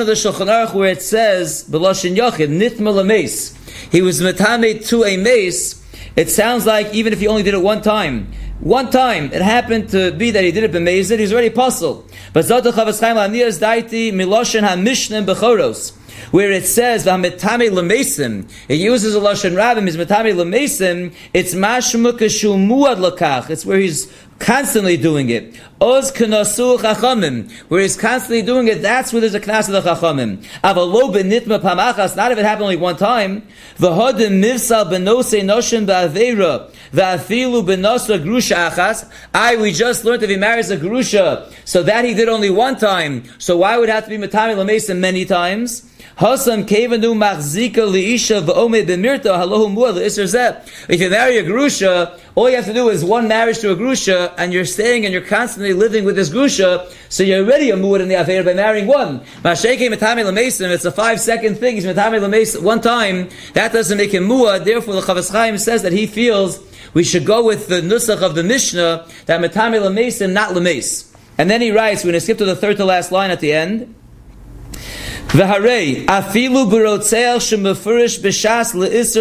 of 0.00 0.06
the 0.08 0.14
shulchan 0.14 0.48
aruch 0.48 0.74
where 0.74 0.90
it 0.90 1.02
says 1.02 1.64
b'lashon 1.70 2.16
yochid 2.16 2.48
nitma 2.48 2.92
lameis. 2.92 3.56
He 3.92 4.02
was 4.02 4.20
metame 4.20 4.84
to 4.88 5.04
a 5.04 5.16
mace. 5.16 5.80
It 6.16 6.30
sounds 6.30 6.66
like 6.66 6.92
even 6.92 7.12
if 7.12 7.20
he 7.20 7.28
only 7.28 7.44
did 7.44 7.54
it 7.54 7.62
one 7.62 7.80
time. 7.80 8.32
One 8.62 8.90
time, 8.90 9.32
it 9.32 9.42
happened 9.42 9.88
to 9.88 10.12
be 10.12 10.30
that 10.30 10.44
he 10.44 10.52
did 10.52 10.62
it 10.62 10.70
b'mezid, 10.70 11.18
he's 11.18 11.32
already 11.32 11.50
puzzled. 11.50 12.08
But 12.32 12.44
zot 12.44 12.62
chavas 12.62 13.00
chaim 13.00 13.16
la'niyas 13.16 13.58
daiti 13.58 14.12
miloshen 14.12 14.62
ha-mishnim 14.62 15.26
b'choros 15.26 15.98
where 16.30 16.52
it 16.52 16.64
says 16.64 17.04
v'hametame 17.04 17.70
lemesim, 17.70 18.48
it 18.68 18.76
uses 18.76 19.16
a 19.16 19.18
lashon 19.18 19.54
rabbim 19.56 19.88
is 19.88 19.96
metame 19.96 20.32
lemesim. 20.32 21.12
It's 21.34 21.54
mashma 21.54 22.12
muad 22.12 22.98
lakach. 22.98 23.50
It's 23.50 23.66
where 23.66 23.78
he's 23.78 24.12
constantly 24.38 24.96
doing 24.96 25.28
it. 25.28 25.54
Oz 25.82 26.12
knasu 26.12 26.78
chachamim, 26.78 27.50
where 27.68 27.80
he's 27.80 27.96
constantly 27.96 28.40
doing 28.40 28.68
it. 28.68 28.82
That's 28.82 29.12
where 29.12 29.20
there's 29.20 29.34
a 29.34 29.40
knas 29.40 29.66
of 29.68 29.82
the 29.82 29.90
chachamim. 29.90 30.36
Avalo 30.62 31.12
benitma 31.12 31.58
pamachas. 31.58 32.14
Not 32.14 32.30
if 32.30 32.38
it 32.38 32.44
happened 32.44 32.62
only 32.62 32.76
one 32.76 32.96
time. 32.96 33.42
V'hodim 33.78 34.40
mivsal 34.40 34.84
benose 34.84 35.42
noshin 35.42 35.84
ba'avera 35.84 36.70
v'afilu 36.92 37.64
benosa 37.66 38.22
grusha 38.22 38.70
achas. 38.70 39.10
I 39.34 39.56
we 39.56 39.72
just 39.72 40.04
learned 40.04 40.22
that 40.22 40.30
he 40.30 40.36
marries 40.36 40.70
a 40.70 40.76
grusha, 40.76 41.52
so 41.64 41.82
that 41.82 42.04
he 42.04 42.14
did 42.14 42.28
only 42.28 42.50
one 42.50 42.76
time. 42.76 43.24
So 43.38 43.56
why 43.56 43.76
would 43.76 43.88
it 43.88 43.92
have 43.92 44.04
to 44.04 44.10
be 44.10 44.18
metame 44.18 44.54
lemesim 44.54 44.98
many 44.98 45.24
times? 45.24 45.88
Hasam 46.18 46.64
kevenu 46.64 47.16
machzika 47.16 47.88
liisha 47.90 48.40
v'ome 48.40 48.86
b'mirta 48.86 49.34
halohu 49.36 49.74
zeh. 49.74 50.88
If 50.88 51.00
you 51.00 51.10
marry 51.10 51.38
a 51.38 51.42
grusha, 51.42 52.20
all 52.34 52.48
you 52.48 52.56
have 52.56 52.66
to 52.66 52.72
do 52.72 52.88
is 52.88 53.04
one 53.04 53.28
marriage 53.28 53.58
to 53.60 53.72
a 53.72 53.76
grusha, 53.76 54.32
and 54.38 54.52
you're 54.52 54.64
staying 54.64 55.04
and 55.04 55.12
you're 55.12 55.22
constantly 55.22 55.71
living 55.74 56.04
with 56.04 56.16
this 56.16 56.28
grusha, 56.30 56.90
so 57.08 57.22
you're 57.22 57.44
already 57.44 57.70
a 57.70 57.76
muad 57.76 58.00
in 58.00 58.08
the 58.08 58.14
affair 58.14 58.42
by 58.44 58.54
marrying 58.54 58.86
one. 58.86 59.20
It's 59.44 60.84
a 60.84 60.92
five 60.92 61.20
second 61.20 61.58
thing, 61.58 61.74
he's 61.76 62.58
one 62.58 62.80
time, 62.80 63.28
that 63.54 63.72
doesn't 63.72 63.98
make 63.98 64.12
him 64.12 64.28
muad, 64.28 64.64
therefore 64.64 64.94
the 64.94 65.00
Chafetz 65.00 65.30
Chaim 65.30 65.58
says 65.58 65.82
that 65.82 65.92
he 65.92 66.06
feels 66.06 66.60
we 66.94 67.04
should 67.04 67.24
go 67.24 67.44
with 67.44 67.68
the 67.68 67.80
nusach 67.80 68.22
of 68.22 68.34
the 68.34 68.42
Mishnah, 68.42 69.06
that 69.26 69.40
metame 69.40 69.80
l'mesim, 69.80 70.32
not 70.32 70.54
l'mes. 70.54 71.14
And 71.38 71.50
then 71.50 71.60
he 71.62 71.70
writes, 71.70 72.04
we're 72.04 72.10
going 72.10 72.20
to 72.20 72.20
skip 72.20 72.38
to 72.38 72.44
the 72.44 72.54
third 72.54 72.76
to 72.76 72.84
last 72.84 73.10
line 73.10 73.30
at 73.30 73.40
the 73.40 73.52
end, 73.52 73.94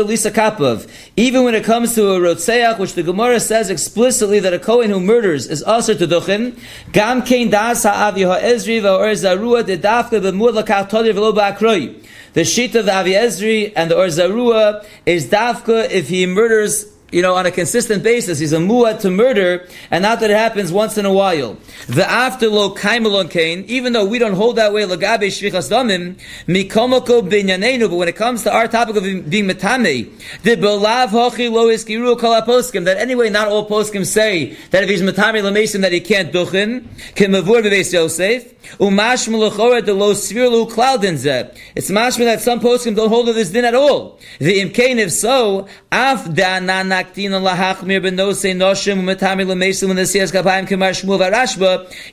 Lisa. 0.04 0.86
Even 1.16 1.44
when 1.44 1.56
it 1.56 1.64
comes 1.64 1.96
to 1.96 2.12
a 2.12 2.20
rotzeach, 2.20 2.80
which 2.80 2.94
the 2.94 3.04
Gemara 3.04 3.40
says 3.40 3.70
explicitly 3.70 4.40
that 4.40 4.54
a 4.54 4.60
Kohen 4.60 4.90
who 4.90 5.00
murders 5.00 5.48
is 5.48 5.64
also 5.64 5.94
to 5.94 6.06
duchen, 6.06 6.60
gam 6.92 7.22
kein 7.22 7.50
das 7.50 7.84
ha'avi 7.84 8.24
ha'ezri 8.24 8.82
v'or 8.82 9.14
zarua 9.14 9.64
b'mud 9.64 10.54
l'kach 10.54 10.90
todir 10.90 11.14
v'lo 11.14 11.34
ba'akroi. 11.34 11.96
The 12.34 12.46
sheet 12.46 12.76
of 12.76 12.86
the 12.86 12.94
Avi 12.94 13.12
Ezri 13.12 13.74
and 13.76 13.92
the 13.92 13.98
Or 13.98 14.08
Zarua 14.08 14.86
is 15.06 15.28
dafka 15.28 15.90
if 15.92 16.08
he 16.08 16.26
murders 16.26 16.86
you 17.12 17.22
know, 17.22 17.36
on 17.36 17.46
a 17.46 17.52
consistent 17.52 18.04
basis. 18.04 18.40
He's 18.40 18.54
a 18.54 18.58
muad 18.58 19.02
to 19.02 19.12
murder, 19.12 19.68
and 19.90 20.02
not 20.02 20.20
that 20.22 20.32
it 20.32 20.38
happens 20.38 20.72
once 20.72 20.98
in 20.98 21.06
a 21.06 21.12
while. 21.12 21.58
The 21.88 22.10
after 22.10 22.48
lo 22.48 22.74
kaimelon 22.74 23.30
kain, 23.30 23.66
even 23.68 23.94
though 23.94 24.06
we 24.06 24.20
don't 24.20 24.34
hold 24.34 24.56
that 24.56 24.74
way, 24.74 24.84
lagabe 24.84 25.28
shvichas 25.28 25.70
damim, 25.70 26.16
mikomoko 26.48 27.28
binyanenu, 27.28 27.90
but 27.90 27.96
when 27.96 28.08
it 28.08 28.16
comes 28.16 28.44
to 28.44 28.54
our 28.54 28.68
topic 28.68 28.96
of 28.96 29.04
being 29.04 29.46
metame, 29.46 30.10
the 30.44 30.56
belav 30.56 31.10
hochi 31.10 31.52
lo 31.52 31.68
iskiru 31.68 32.18
kol 32.18 32.40
poskim, 32.42 32.86
that 32.86 32.98
anyway 32.98 33.30
not 33.30 33.48
all 33.48 33.68
poskim 33.68 34.06
say 34.06 34.56
that 34.72 34.84
if 34.84 34.90
he's 34.90 35.02
metame 35.02 35.42
lamesim 35.42 35.82
that 35.82 35.92
he 35.92 36.00
can't 36.00 36.32
duchin, 36.32 36.86
can 37.16 37.32
mavur 37.32 37.62
bebeis 37.62 37.92
Yosef, 37.94 38.58
umash 38.78 39.28
melachora 39.28 39.84
de 39.84 39.94
lo 39.94 40.14
svirlu 40.14 40.70
klaudin 40.70 41.16
zeh. 41.16 41.54
It's 41.76 41.92
mashma 41.92 42.26
that 42.26 42.42
some 42.42 42.60
poskim 42.60 42.96
don't 42.96 43.10
hold 43.10 43.28
of 43.28 43.36
this 43.36 43.50
din 43.50 43.66
at 43.66 43.76
all. 43.76 44.20
The 44.40 44.62
imkain, 44.62 44.98
if 44.98 45.12
so, 45.12 45.68
af 45.92 46.34
da 46.34 46.60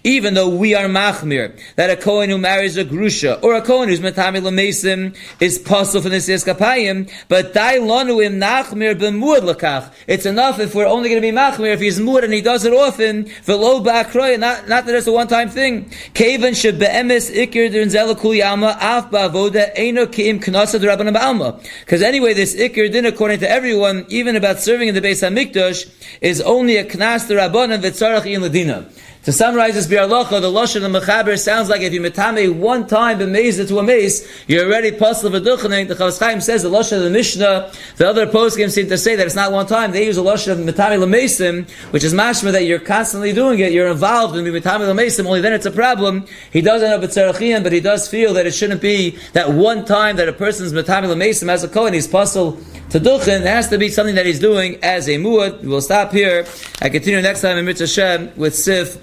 even 0.04 0.34
though 0.34 0.48
we 0.48 0.74
are 0.74 0.86
machmir, 0.86 1.58
that 1.76 1.90
a 1.90 1.96
Kohen 1.96 2.30
who 2.30 2.38
marries 2.38 2.76
a 2.76 2.84
grusha, 2.84 3.42
or 3.42 3.54
a 3.54 3.62
Kohen 3.62 3.88
who's 3.88 4.00
metami 4.00 4.42
l'mesim, 4.42 5.16
is 5.40 5.58
possible 5.58 6.02
for 6.02 6.08
nesiyas 6.08 6.44
kapayim, 6.46 7.10
but 7.28 7.52
dai 7.54 7.78
lonu 7.78 8.24
im 8.24 8.38
nachmir 8.40 8.94
b'muad 8.94 9.42
l'kach. 9.42 9.90
It's 10.06 10.26
enough 10.26 10.58
if 10.60 10.74
we're 10.74 10.86
only 10.86 11.08
going 11.08 11.20
to 11.20 11.26
be 11.26 11.34
machmir, 11.36 11.72
if 11.74 11.80
he's 11.80 11.98
muad 11.98 12.24
and 12.24 12.32
he 12.32 12.40
does 12.40 12.64
it 12.64 12.72
often, 12.72 13.24
v'lo 13.24 13.84
ba'akroy, 13.84 14.38
not, 14.38 14.68
not 14.68 14.86
that 14.86 14.94
it's 14.94 15.06
a 15.06 15.12
one-time 15.12 15.48
thing. 15.48 15.90
Kevan 16.14 16.52
shebe'emes 16.52 17.30
ikir 17.34 17.70
din 17.70 17.88
zelakul 17.88 18.36
yama, 18.36 18.76
af 18.80 19.10
ba'avoda, 19.10 19.74
eino 19.76 20.06
ki'im 20.06 20.40
knasa 20.40 20.78
d'rabban 20.78 21.14
ba'alma. 21.14 21.62
Because 21.80 22.02
anyway, 22.02 22.34
this 22.34 22.54
ikir 22.54 22.90
din, 22.90 23.06
according 23.06 23.40
to 23.40 23.50
everyone, 23.50 24.06
even 24.08 24.36
about 24.36 24.60
serving 24.60 24.77
serving 24.78 24.88
in 24.90 24.94
the 24.94 25.00
Beis 25.00 25.28
Hamikdash 25.28 25.92
is 26.20 26.40
only 26.40 26.76
a 26.76 26.84
knas 26.84 27.26
the 27.26 27.34
rabbanon 27.34 27.80
v'tzarach 27.82 28.26
in 28.32 28.42
ladina. 28.42 28.88
To 29.24 29.32
summarize 29.32 29.74
this 29.74 29.88
bi'arlocha, 29.88 30.40
the 30.40 30.50
lashon 30.50 30.84
of 30.84 30.92
the 30.92 31.00
mechaber 31.00 31.38
sounds 31.38 31.68
like 31.68 31.82
if 31.82 31.92
you 31.92 32.00
metame 32.00 32.54
one 32.54 32.86
time 32.86 33.18
the 33.18 33.24
b'meiz 33.26 33.66
to 33.66 33.78
a 33.78 33.82
mace, 33.82 34.26
you're 34.46 34.64
already 34.64 34.92
puzzled 34.92 35.32
v'duchening. 35.34 35.88
The 35.88 35.96
Chafetz 35.96 36.20
Chaim 36.20 36.40
says 36.40 36.62
the 36.62 36.70
lashon 36.70 36.98
of 36.98 37.02
the 37.02 37.10
Mishnah. 37.10 37.72
The 37.96 38.08
other 38.08 38.26
poskim 38.26 38.70
seem 38.70 38.88
to 38.88 38.96
say 38.96 39.16
that 39.16 39.26
it's 39.26 39.34
not 39.34 39.50
one 39.50 39.66
time. 39.66 39.90
They 39.90 40.06
use 40.06 40.16
the 40.16 40.22
lashon 40.22 40.52
of 40.52 40.58
metame 40.58 41.00
l'meisim, 41.00 41.68
which 41.90 42.04
is 42.04 42.14
mashma 42.14 42.52
that 42.52 42.64
you're 42.64 42.78
constantly 42.78 43.32
doing 43.32 43.58
it. 43.58 43.72
You're 43.72 43.88
involved 43.88 44.36
in 44.36 44.44
the 44.44 44.50
metame 44.50 44.88
l'meisim. 44.88 45.26
Only 45.26 45.40
then 45.40 45.52
it's 45.52 45.66
a 45.66 45.72
problem. 45.72 46.24
He 46.52 46.62
does 46.62 46.82
end 46.82 46.94
up 46.94 47.02
at 47.02 47.10
tzarachiyim, 47.10 47.64
but 47.64 47.72
he 47.72 47.80
does 47.80 48.08
feel 48.08 48.32
that 48.34 48.46
it 48.46 48.52
shouldn't 48.52 48.80
be 48.80 49.18
that 49.32 49.52
one 49.52 49.84
time 49.84 50.16
that 50.16 50.28
a 50.28 50.32
person's 50.32 50.72
metame 50.72 51.08
l'meisim 51.08 51.48
as 51.48 51.64
a 51.64 51.68
kohen 51.68 51.92
he's 51.92 52.06
puzzled 52.06 52.64
to 52.90 53.00
duchen. 53.00 53.40
It 53.40 53.46
has 53.46 53.68
to 53.68 53.78
be 53.78 53.88
something 53.88 54.14
that 54.14 54.24
he's 54.24 54.40
doing 54.40 54.78
as 54.82 55.08
a 55.08 55.16
muad. 55.16 55.62
We'll 55.62 55.82
stop 55.82 56.12
here. 56.12 56.46
I 56.80 56.88
continue 56.88 57.20
next 57.20 57.42
time 57.42 57.58
in 57.58 57.66
Mitzvah 57.66 57.86
Shem 57.88 58.32
with 58.36 58.54
Sif 58.54 59.02